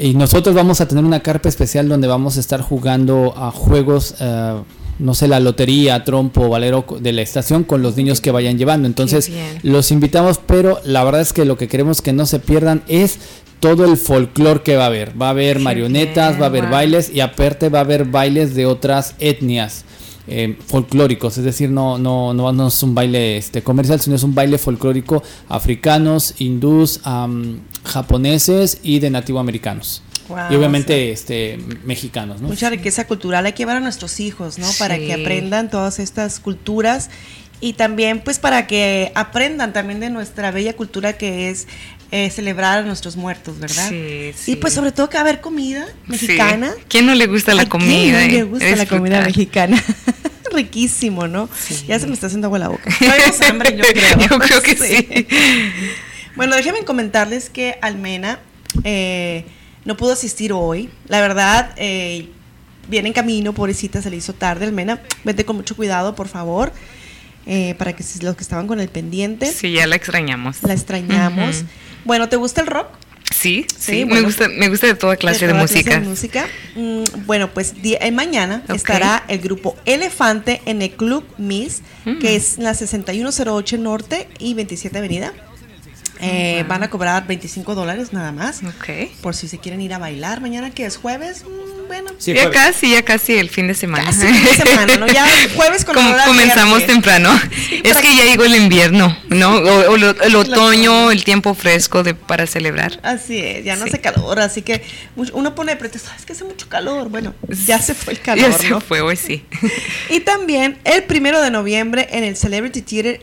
Y 0.00 0.14
nosotros 0.14 0.52
vamos 0.56 0.80
a 0.80 0.88
tener 0.88 1.04
una 1.04 1.20
carpa 1.20 1.48
especial 1.48 1.88
donde 1.88 2.08
vamos 2.08 2.36
a 2.36 2.40
estar 2.40 2.60
jugando 2.60 3.32
a 3.36 3.52
juegos 3.52 4.16
eh, 4.18 4.54
no 4.98 5.14
sé, 5.14 5.26
la 5.26 5.40
lotería, 5.40 6.04
trompo, 6.04 6.48
valero 6.48 6.84
de 7.00 7.12
la 7.12 7.22
estación 7.22 7.64
con 7.64 7.82
los 7.82 7.96
niños 7.96 8.20
que 8.20 8.30
vayan 8.30 8.58
llevando. 8.58 8.86
Entonces, 8.86 9.30
los 9.62 9.90
invitamos, 9.90 10.40
pero 10.44 10.80
la 10.84 11.02
verdad 11.04 11.20
es 11.20 11.32
que 11.32 11.44
lo 11.44 11.56
que 11.56 11.68
queremos 11.68 12.00
que 12.00 12.12
no 12.12 12.26
se 12.26 12.38
pierdan 12.38 12.82
es 12.86 13.18
todo 13.64 13.86
el 13.86 13.96
folclore 13.96 14.60
que 14.60 14.76
va 14.76 14.84
a 14.84 14.86
haber. 14.88 15.18
Va 15.18 15.28
a 15.28 15.30
haber 15.30 15.58
marionetas, 15.58 16.38
va 16.38 16.42
a 16.42 16.48
haber 16.48 16.66
bailes 16.66 17.08
y 17.08 17.20
aparte 17.20 17.70
va 17.70 17.78
a 17.78 17.80
haber 17.80 18.04
bailes 18.04 18.54
de 18.54 18.66
otras 18.66 19.14
etnias. 19.20 19.86
eh, 20.26 20.56
folclóricos, 20.66 21.38
es 21.38 21.44
decir, 21.44 21.70
no, 21.70 21.98
no, 21.98 22.34
no, 22.34 22.52
no 22.52 22.68
es 22.68 22.82
un 22.82 22.94
baile 22.94 23.36
este, 23.38 23.62
comercial, 23.62 24.00
sino 24.00 24.16
es 24.16 24.22
un 24.22 24.34
baile 24.34 24.56
folclórico 24.58 25.22
africanos, 25.48 26.34
hindús, 26.38 27.00
am, 27.04 27.60
japoneses 27.84 28.80
y 28.82 28.98
de 29.00 29.10
nativo 29.10 29.38
americanos. 29.38 30.02
Wow, 30.28 30.38
y 30.50 30.54
obviamente 30.54 31.10
este, 31.10 31.58
mexicanos, 31.84 32.40
¿no? 32.40 32.48
Mucha 32.48 32.70
riqueza 32.70 33.06
cultural 33.06 33.44
hay 33.44 33.52
que 33.52 33.58
llevar 33.58 33.76
a 33.76 33.80
nuestros 33.80 34.20
hijos, 34.20 34.58
¿no? 34.58 34.66
Para 34.78 34.96
que 34.98 35.12
aprendan 35.12 35.68
todas 35.70 35.98
estas 35.98 36.40
culturas 36.40 37.10
y 37.60 37.74
también 37.74 38.20
pues 38.20 38.38
para 38.38 38.66
que 38.66 39.10
aprendan 39.14 39.72
también 39.72 40.00
de 40.00 40.10
nuestra 40.10 40.50
bella 40.50 40.74
cultura 40.74 41.14
que 41.14 41.48
es 41.48 41.66
eh, 42.10 42.30
celebrar 42.30 42.78
a 42.78 42.82
nuestros 42.82 43.16
muertos, 43.16 43.58
¿verdad? 43.58 43.88
Sí, 43.88 44.30
Y 44.30 44.32
sí. 44.36 44.56
pues 44.56 44.72
sobre 44.72 44.92
todo 44.92 45.08
que 45.08 45.14
va 45.16 45.20
a 45.20 45.24
haber 45.24 45.40
comida 45.40 45.86
mexicana. 46.06 46.72
Sí. 46.76 46.84
¿Quién 46.88 47.06
no 47.06 47.14
le 47.14 47.26
gusta 47.26 47.54
la 47.54 47.62
¿A 47.62 47.64
quién 47.64 47.70
comida? 47.70 48.20
no 48.20 48.26
le 48.28 48.38
eh? 48.38 48.42
gusta 48.44 48.76
la 48.76 48.86
comida 48.86 49.20
mexicana? 49.22 49.82
Riquísimo, 50.52 51.26
¿no? 51.26 51.48
Sí. 51.58 51.84
Ya 51.88 51.98
se 51.98 52.06
me 52.06 52.14
está 52.14 52.26
haciendo 52.28 52.46
agua 52.46 52.58
la 52.60 52.68
boca. 52.68 52.88
Hambre, 53.48 53.76
yo 53.76 53.84
creo. 53.84 54.18
Yo 54.30 54.38
creo 54.38 54.62
que 54.62 54.76
sí. 54.76 55.26
Bueno, 56.36 56.54
déjenme 56.54 56.84
comentarles 56.84 57.50
que 57.50 57.76
Almena 57.82 58.38
eh, 58.84 59.44
no 59.84 59.96
pudo 59.96 60.12
asistir 60.12 60.52
hoy. 60.52 60.90
La 61.08 61.20
verdad, 61.20 61.72
eh, 61.76 62.28
viene 62.88 63.08
en 63.08 63.14
camino, 63.14 63.52
pobrecita, 63.52 64.00
se 64.02 64.10
le 64.10 64.16
hizo 64.16 64.32
tarde. 64.32 64.66
Almena, 64.66 65.00
vete 65.24 65.44
con 65.44 65.56
mucho 65.56 65.74
cuidado, 65.74 66.14
por 66.14 66.28
favor, 66.28 66.72
eh, 67.46 67.74
para 67.78 67.92
que 67.94 68.04
los 68.22 68.36
que 68.36 68.42
estaban 68.42 68.66
con 68.68 68.78
el 68.80 68.88
pendiente, 68.88 69.46
Sí, 69.52 69.72
ya 69.72 69.86
la 69.88 69.96
extrañamos. 69.96 70.62
la 70.62 70.72
extrañamos. 70.72 71.56
Ujú. 71.58 71.66
Bueno, 72.04 72.28
¿te 72.28 72.36
gusta 72.36 72.60
el 72.60 72.66
rock? 72.66 72.86
Sí, 73.34 73.66
sí, 73.76 73.92
Sí, 73.92 74.04
me 74.04 74.20
gusta, 74.22 74.48
me 74.48 74.68
gusta 74.68 74.86
de 74.86 74.94
toda 74.94 75.16
clase 75.16 75.46
de, 75.46 75.52
toda 75.52 75.62
música. 75.62 76.00
música. 76.00 76.46
Mm, 76.76 77.02
bueno, 77.26 77.50
pues 77.52 77.82
di- 77.82 77.96
eh, 78.00 78.12
mañana 78.12 78.62
estará 78.72 79.24
el 79.28 79.38
grupo 79.40 79.76
Elefante 79.86 80.60
en 80.66 80.82
el 80.82 80.90
Club 80.92 81.24
Miss, 81.38 81.82
Mm. 82.04 82.18
que 82.18 82.36
es 82.36 82.58
en 82.58 82.64
la 82.64 82.74
6108 82.74 83.78
Norte 83.78 84.28
y 84.38 84.54
27 84.54 84.98
Avenida. 84.98 85.32
Eh, 86.20 86.64
Van 86.68 86.82
a 86.82 86.90
cobrar 86.90 87.26
25 87.26 87.74
dólares 87.74 88.12
nada 88.12 88.32
más. 88.32 88.62
Ok. 88.62 89.10
Por 89.20 89.34
si 89.34 89.48
se 89.48 89.58
quieren 89.58 89.80
ir 89.80 89.92
a 89.94 89.98
bailar 89.98 90.40
mañana, 90.40 90.70
que 90.70 90.86
es 90.86 90.96
jueves. 90.96 91.44
mm, 91.44 91.86
bueno, 91.88 92.12
Sí, 92.18 92.32
ya 92.32 92.44
jueves. 92.44 92.58
casi, 92.58 92.90
ya 92.92 93.02
casi 93.02 93.34
el 93.34 93.50
fin 93.50 93.66
de 93.66 93.74
semana. 93.74 94.04
casi 94.06 94.26
fin 94.26 94.44
de 94.44 94.54
semana, 94.54 94.96
¿no? 94.96 95.06
Ya 95.06 95.26
jueves 95.56 95.84
con 95.84 95.94
Com- 95.96 96.06
olor 96.06 96.20
a 96.20 96.24
comenzamos 96.24 96.86
temprano. 96.86 97.30
es 97.82 97.96
que 97.98 98.02
que- 98.02 98.16
ya 98.16 98.24
llegó 98.24 98.44
el 98.44 98.54
invierno, 98.56 99.16
¿no? 99.28 99.56
O, 99.56 99.90
o 99.92 99.96
lo- 99.98 100.22
el 100.22 100.36
otoño, 100.36 101.10
el 101.10 101.24
tiempo 101.24 101.54
fresco 101.54 102.02
de, 102.02 102.14
para 102.14 102.46
celebrar. 102.46 102.98
Así 103.02 103.38
es, 103.38 103.64
ya 103.64 103.76
no 103.76 103.82
Sí. 103.84 103.90
hace 103.90 104.00
calor, 104.00 104.38
así 104.40 104.62
que 104.62 104.82
mucho- 105.16 105.34
uno 105.36 105.54
pone 105.54 105.72
de 105.72 105.76
pretexto, 105.76 106.08
"Ah, 106.12 106.16
es 106.18 106.24
que 106.24 106.32
hace 106.32 106.44
mucho 106.44 106.68
calor. 106.68 107.10
Bueno, 107.10 107.34
ya 107.66 107.78
se 107.80 107.94
fue 107.94 108.14
el 108.14 108.20
calor, 108.20 108.50
ya 108.50 108.56
se 108.56 108.80
fue 108.80 109.00
hoy, 109.02 109.16
sí. 109.16 109.44
Y 110.10 110.20
también 110.20 110.78
el 110.84 111.02
primero 111.04 111.42
de 111.42 111.50
noviembre 111.50 112.08
en 112.12 112.24
el 112.24 112.36
Celebrity 112.36 112.80
Theater 112.82 113.20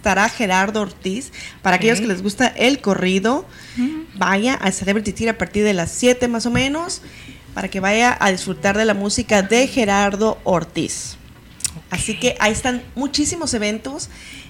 estará 0.00 0.30
Gerardo 0.30 0.80
Ortiz. 0.80 1.30
Para 1.60 1.76
aquellos 1.76 2.00
que 2.00 2.06
les 2.06 2.22
gusta 2.22 2.46
el 2.46 2.80
corrido, 2.80 3.46
vaya 4.14 4.54
al 4.54 4.72
Celebrity 4.72 5.12
Theater 5.12 5.34
a 5.34 5.38
partir 5.38 5.62
de 5.62 5.74
las 5.74 5.92
7 5.92 6.26
más 6.26 6.46
o 6.46 6.50
menos, 6.50 7.02
para 7.52 7.68
que 7.68 7.80
vaya 7.80 8.16
a 8.18 8.30
disfrutar 8.30 8.78
de 8.78 8.86
la 8.86 8.94
música 8.94 9.42
de 9.42 9.66
Gerardo 9.66 10.38
Ortiz. 10.44 11.16
Así 11.90 12.18
que 12.18 12.34
ahí 12.40 12.52
están 12.52 12.82
muchísimos 12.94 13.52
eventos. 13.52 14.08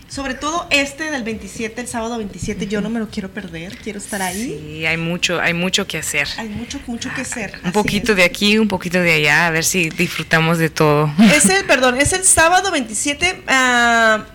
Sobre 0.09 0.35
todo 0.35 0.67
este 0.71 1.11
del 1.11 1.23
27, 1.23 1.81
el 1.81 1.87
sábado 1.87 2.19
27, 2.19 2.67
yo 2.67 2.81
no 2.81 2.91
me 2.91 2.99
lo 2.99 3.09
quiero 3.09 3.31
perder, 3.31 3.77
quiero 3.77 4.01
estar 4.01 4.21
ahí. 4.21 4.59
Sí, 4.59 4.87
hay 4.87 4.97
mucho, 4.97 5.41
hay 5.41 5.55
mucho 5.55 5.87
que 5.87 5.99
hacer. 5.99 6.27
Hay 6.37 6.49
mucho, 6.49 6.81
mucho 6.89 7.11
que 7.15 7.21
hacer. 7.21 7.61
Un 7.65 7.71
poquito 7.71 8.17
de 8.17 8.25
aquí, 8.25 8.59
un 8.59 8.67
poquito 8.67 8.99
de 8.99 9.13
allá, 9.13 9.47
a 9.47 9.51
ver 9.51 9.65
si 9.65 9.89
disfrutamos 9.89 10.59
de 10.59 10.69
todo. 10.69 11.13
Es 11.33 11.45
el, 11.47 11.65
perdón, 11.65 11.97
es 11.97 12.13
el 12.13 12.25
sábado 12.25 12.73
27. 12.73 13.45
ah, 13.47 14.27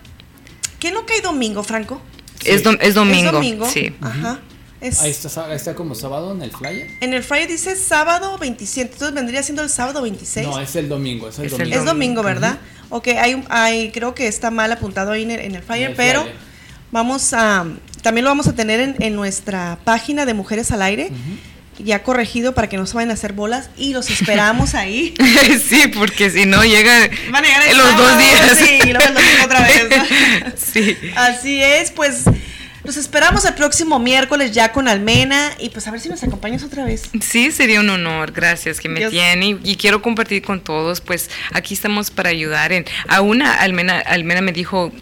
¿Qué 0.78 0.92
no 0.92 1.06
cae 1.06 1.20
domingo, 1.20 1.62
Franco? 1.62 2.00
Es, 2.44 2.64
dom- 2.64 2.78
es 2.80 2.94
domingo, 2.94 3.26
Es 3.28 3.32
domingo. 3.32 3.68
sí. 3.70 3.94
Ajá. 4.00 4.40
Es- 4.80 5.00
Ahí 5.00 5.10
está, 5.10 5.46
ahí 5.46 5.56
está 5.56 5.74
como 5.74 5.94
sábado 5.94 6.32
en 6.32 6.42
el 6.42 6.50
flyer. 6.52 6.86
en 7.00 7.14
el 7.14 7.22
Friday 7.22 7.46
dice 7.46 7.74
sábado 7.76 8.36
27, 8.38 8.92
entonces 8.92 9.14
vendría 9.14 9.42
siendo 9.42 9.62
el 9.62 9.70
sábado 9.70 10.02
26. 10.02 10.46
No, 10.46 10.60
es 10.60 10.76
el 10.76 10.88
domingo, 10.88 11.28
es 11.28 11.38
el 11.38 11.46
Es 11.46 11.52
el 11.52 11.58
domingo. 11.58 11.78
es 11.78 11.84
domingo, 11.86 12.22
¿verdad? 12.22 12.58
Ok, 12.90 13.08
hay, 13.08 13.34
un- 13.34 13.46
hay, 13.48 13.90
creo 13.90 14.14
que 14.14 14.26
está 14.28 14.50
mal 14.50 14.70
apuntado 14.70 15.12
ahí 15.12 15.22
en 15.22 15.30
el, 15.30 15.40
en 15.40 15.54
el 15.54 15.62
flyer, 15.62 15.94
pero 15.96 16.24
vamos 16.92 17.32
a, 17.32 17.64
también 18.02 18.24
lo 18.24 18.30
vamos 18.30 18.46
a 18.48 18.54
tener 18.54 18.78
en, 18.80 18.96
en 19.00 19.16
nuestra 19.16 19.78
página 19.82 20.26
de 20.26 20.34
Mujeres 20.34 20.70
al 20.70 20.82
Aire, 20.82 21.10
ya 21.78 22.02
corregido 22.02 22.54
para 22.54 22.68
que 22.68 22.76
no 22.76 22.86
se 22.86 22.94
vayan 22.94 23.10
a 23.10 23.14
hacer 23.14 23.32
bolas 23.32 23.70
y 23.76 23.92
los 23.92 24.10
esperamos 24.10 24.74
ahí. 24.74 25.14
sí, 25.68 25.88
porque 25.88 26.30
si 26.30 26.46
no 26.46 26.64
llega 26.64 27.08
Van 27.30 27.44
a 27.44 27.48
llegar 27.48 27.74
los 27.76 27.96
dos 27.96 28.18
días. 28.18 28.58
Sí, 28.58 28.78
y 28.88 28.92
luego 28.92 29.06
el 29.08 29.44
otra 29.44 29.60
vez. 29.60 29.88
¿no? 29.90 30.52
sí. 30.72 30.96
Así 31.16 31.62
es, 31.62 31.90
pues 31.90 32.24
los 32.84 32.96
esperamos 32.96 33.44
el 33.44 33.54
próximo 33.54 33.98
miércoles 33.98 34.52
ya 34.52 34.70
con 34.70 34.86
Almena 34.86 35.50
y 35.58 35.70
pues 35.70 35.86
a 35.88 35.90
ver 35.90 36.00
si 36.00 36.08
nos 36.08 36.22
acompañas 36.22 36.62
otra 36.62 36.84
vez. 36.84 37.02
Sí, 37.20 37.50
sería 37.50 37.80
un 37.80 37.90
honor, 37.90 38.30
gracias 38.30 38.78
que 38.78 38.88
me 38.88 39.00
Dios- 39.00 39.10
tiene 39.10 39.46
y, 39.46 39.58
y 39.64 39.76
quiero 39.76 40.02
compartir 40.02 40.42
con 40.42 40.60
todos, 40.60 41.00
pues 41.00 41.28
aquí 41.52 41.74
estamos 41.74 42.12
para 42.12 42.28
ayudar. 42.30 42.72
En, 42.72 42.84
a 43.08 43.22
una, 43.22 43.54
Almena, 43.54 43.98
Almena 43.98 44.40
me 44.40 44.52
dijo 44.52 44.92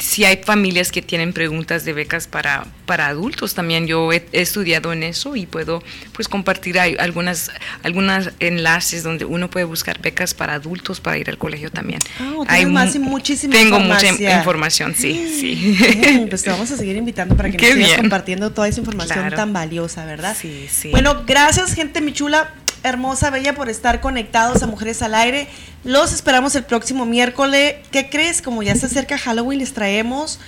si 0.00 0.24
hay 0.24 0.40
familias 0.44 0.90
que 0.90 1.02
tienen 1.02 1.32
preguntas 1.32 1.84
de 1.84 1.92
becas 1.92 2.26
para, 2.26 2.66
para 2.86 3.06
adultos 3.06 3.54
también. 3.54 3.86
Yo 3.86 4.12
he, 4.12 4.26
he 4.32 4.40
estudiado 4.40 4.92
en 4.92 5.02
eso 5.02 5.36
y 5.36 5.46
puedo 5.46 5.82
pues 6.12 6.26
compartir 6.26 6.80
algunas, 6.80 7.50
algunas 7.82 8.30
enlaces 8.40 9.02
donde 9.02 9.24
uno 9.26 9.48
puede 9.50 9.64
buscar 9.66 10.00
becas 10.00 10.32
para 10.34 10.54
adultos 10.54 11.00
para 11.00 11.18
ir 11.18 11.28
al 11.30 11.38
colegio 11.38 11.70
también. 11.70 12.00
Tienes 12.16 12.48
Hay 12.48 12.66
más 12.66 12.94
y 12.94 12.98
mu- 12.98 13.10
muchísima 13.10 13.52
Tengo 13.52 13.78
mucha 13.78 14.06
información. 14.08 14.38
información, 14.38 14.94
sí, 14.96 15.36
sí. 15.40 16.26
Pues 16.28 16.42
te 16.42 16.50
vamos 16.50 16.70
a 16.70 16.76
seguir 16.76 16.96
invitando 16.96 17.36
para 17.36 17.50
que 17.50 17.58
Qué 17.58 17.66
nos 17.66 17.74
sigas 17.74 17.88
bien. 17.90 18.00
compartiendo 18.00 18.50
toda 18.52 18.68
esa 18.68 18.80
información 18.80 19.18
Claro. 19.20 19.36
tan 19.36 19.52
valiosa, 19.52 20.06
¿verdad? 20.06 20.36
Sí, 20.40 20.66
sí. 20.72 20.88
Bueno, 20.90 21.24
gracias 21.26 21.74
gente 21.74 22.00
mi 22.00 22.12
chula, 22.14 22.54
hermosa, 22.82 23.30
bella 23.30 23.54
por 23.54 23.68
estar 23.68 24.00
conectados 24.00 24.62
a 24.62 24.66
Mujeres 24.66 25.02
al 25.02 25.14
Aire. 25.14 25.48
Los 25.84 26.12
esperamos 26.12 26.54
el 26.56 26.64
próximo 26.64 27.06
miércoles. 27.06 27.74
¿Qué 27.90 28.08
crees? 28.10 28.42
Como 28.42 28.62
ya 28.62 28.74
se 28.74 28.86
acerca 28.86 29.18
Halloween, 29.18 29.58
les 29.60 29.72
traemos 29.72 30.38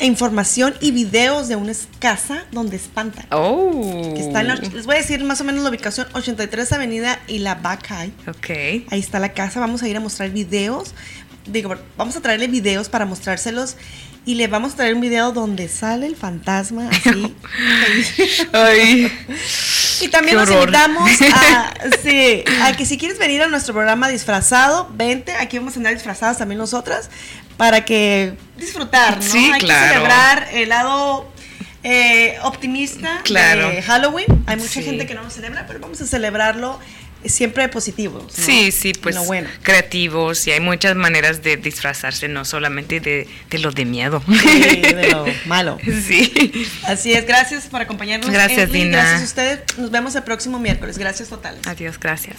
información 0.00 0.74
y 0.80 0.92
videos 0.92 1.48
de 1.48 1.56
una 1.56 1.72
casa 1.98 2.44
donde 2.52 2.76
espantan. 2.76 3.26
Oh. 3.32 4.12
Que 4.14 4.20
está 4.20 4.42
en 4.42 4.48
la- 4.48 4.54
les 4.54 4.86
voy 4.86 4.94
a 4.94 4.98
decir 4.98 5.24
más 5.24 5.40
o 5.40 5.44
menos 5.44 5.62
la 5.64 5.70
ubicación 5.70 6.06
83 6.12 6.70
Avenida 6.72 7.18
y 7.26 7.38
la 7.38 7.56
Bacay. 7.56 8.12
Ok. 8.28 8.50
Ahí 8.90 9.00
está 9.00 9.18
la 9.18 9.32
casa, 9.32 9.58
vamos 9.58 9.82
a 9.82 9.88
ir 9.88 9.96
a 9.96 10.00
mostrar 10.00 10.30
videos. 10.30 10.94
Digo, 11.46 11.74
vamos 11.96 12.14
a 12.16 12.20
traerle 12.20 12.46
videos 12.46 12.88
para 12.88 13.06
mostrárselos 13.06 13.76
y 14.24 14.34
le 14.36 14.46
vamos 14.46 14.74
a 14.74 14.76
traer 14.76 14.94
un 14.94 15.00
video 15.00 15.32
donde 15.32 15.66
sale 15.68 16.06
el 16.06 16.14
fantasma 16.14 16.90
así. 16.90 17.34
Ay. 18.52 19.10
y 20.00 20.08
también 20.08 20.36
nos 20.36 20.50
invitamos 20.50 21.10
a, 21.34 21.72
sí, 22.02 22.44
a 22.62 22.72
que 22.76 22.86
si 22.86 22.98
quieres 22.98 23.18
venir 23.18 23.42
a 23.42 23.48
nuestro 23.48 23.74
programa 23.74 24.08
disfrazado, 24.08 24.88
vente, 24.92 25.32
aquí 25.34 25.58
vamos 25.58 25.74
a 25.74 25.76
andar 25.78 25.94
disfrazadas 25.94 26.38
también 26.38 26.58
nosotras 26.58 27.10
para 27.56 27.84
que 27.84 28.34
disfrutar, 28.56 29.16
¿no? 29.16 29.22
Sí, 29.22 29.50
Hay 29.52 29.60
claro. 29.60 29.82
que 29.82 29.88
celebrar 29.94 30.48
el 30.52 30.68
lado 30.68 31.30
eh, 31.82 32.36
optimista 32.42 33.20
Claro. 33.24 33.70
de 33.70 33.82
Halloween. 33.82 34.26
Hay 34.46 34.56
mucha 34.56 34.68
Sí. 34.74 34.82
gente 34.82 35.06
que 35.06 35.14
no 35.14 35.22
lo 35.22 35.30
celebra, 35.30 35.64
pero 35.66 35.78
vamos 35.80 36.00
a 36.00 36.06
celebrarlo 36.06 36.78
siempre 37.24 37.68
positivo. 37.68 38.20
¿no? 38.22 38.28
Sí, 38.30 38.70
sí, 38.72 38.92
pues 38.92 39.14
Lo 39.14 39.24
bueno. 39.24 39.48
creativos 39.62 40.46
y 40.46 40.52
hay 40.52 40.60
muchas 40.60 40.96
maneras 40.96 41.42
de 41.42 41.56
disfrazarse, 41.56 42.28
no 42.28 42.44
solamente 42.44 43.00
de, 43.00 43.28
de 43.50 43.58
lo 43.58 43.70
de 43.70 43.84
miedo. 43.84 44.22
Sí, 44.26 44.80
de 44.80 45.08
lo 45.12 45.26
malo. 45.46 45.78
Sí. 46.06 46.66
Así 46.84 47.12
es, 47.12 47.26
gracias 47.26 47.66
por 47.66 47.80
acompañarnos. 47.80 48.30
Gracias, 48.30 48.70
Edlin, 48.70 48.84
Dina. 48.84 48.98
Gracias 48.98 49.20
a 49.20 49.24
ustedes. 49.24 49.78
Nos 49.78 49.90
vemos 49.90 50.14
el 50.14 50.22
próximo 50.22 50.58
miércoles. 50.58 50.98
Gracias 50.98 51.28
totales. 51.28 51.66
Adiós, 51.66 51.98
gracias. 51.98 52.36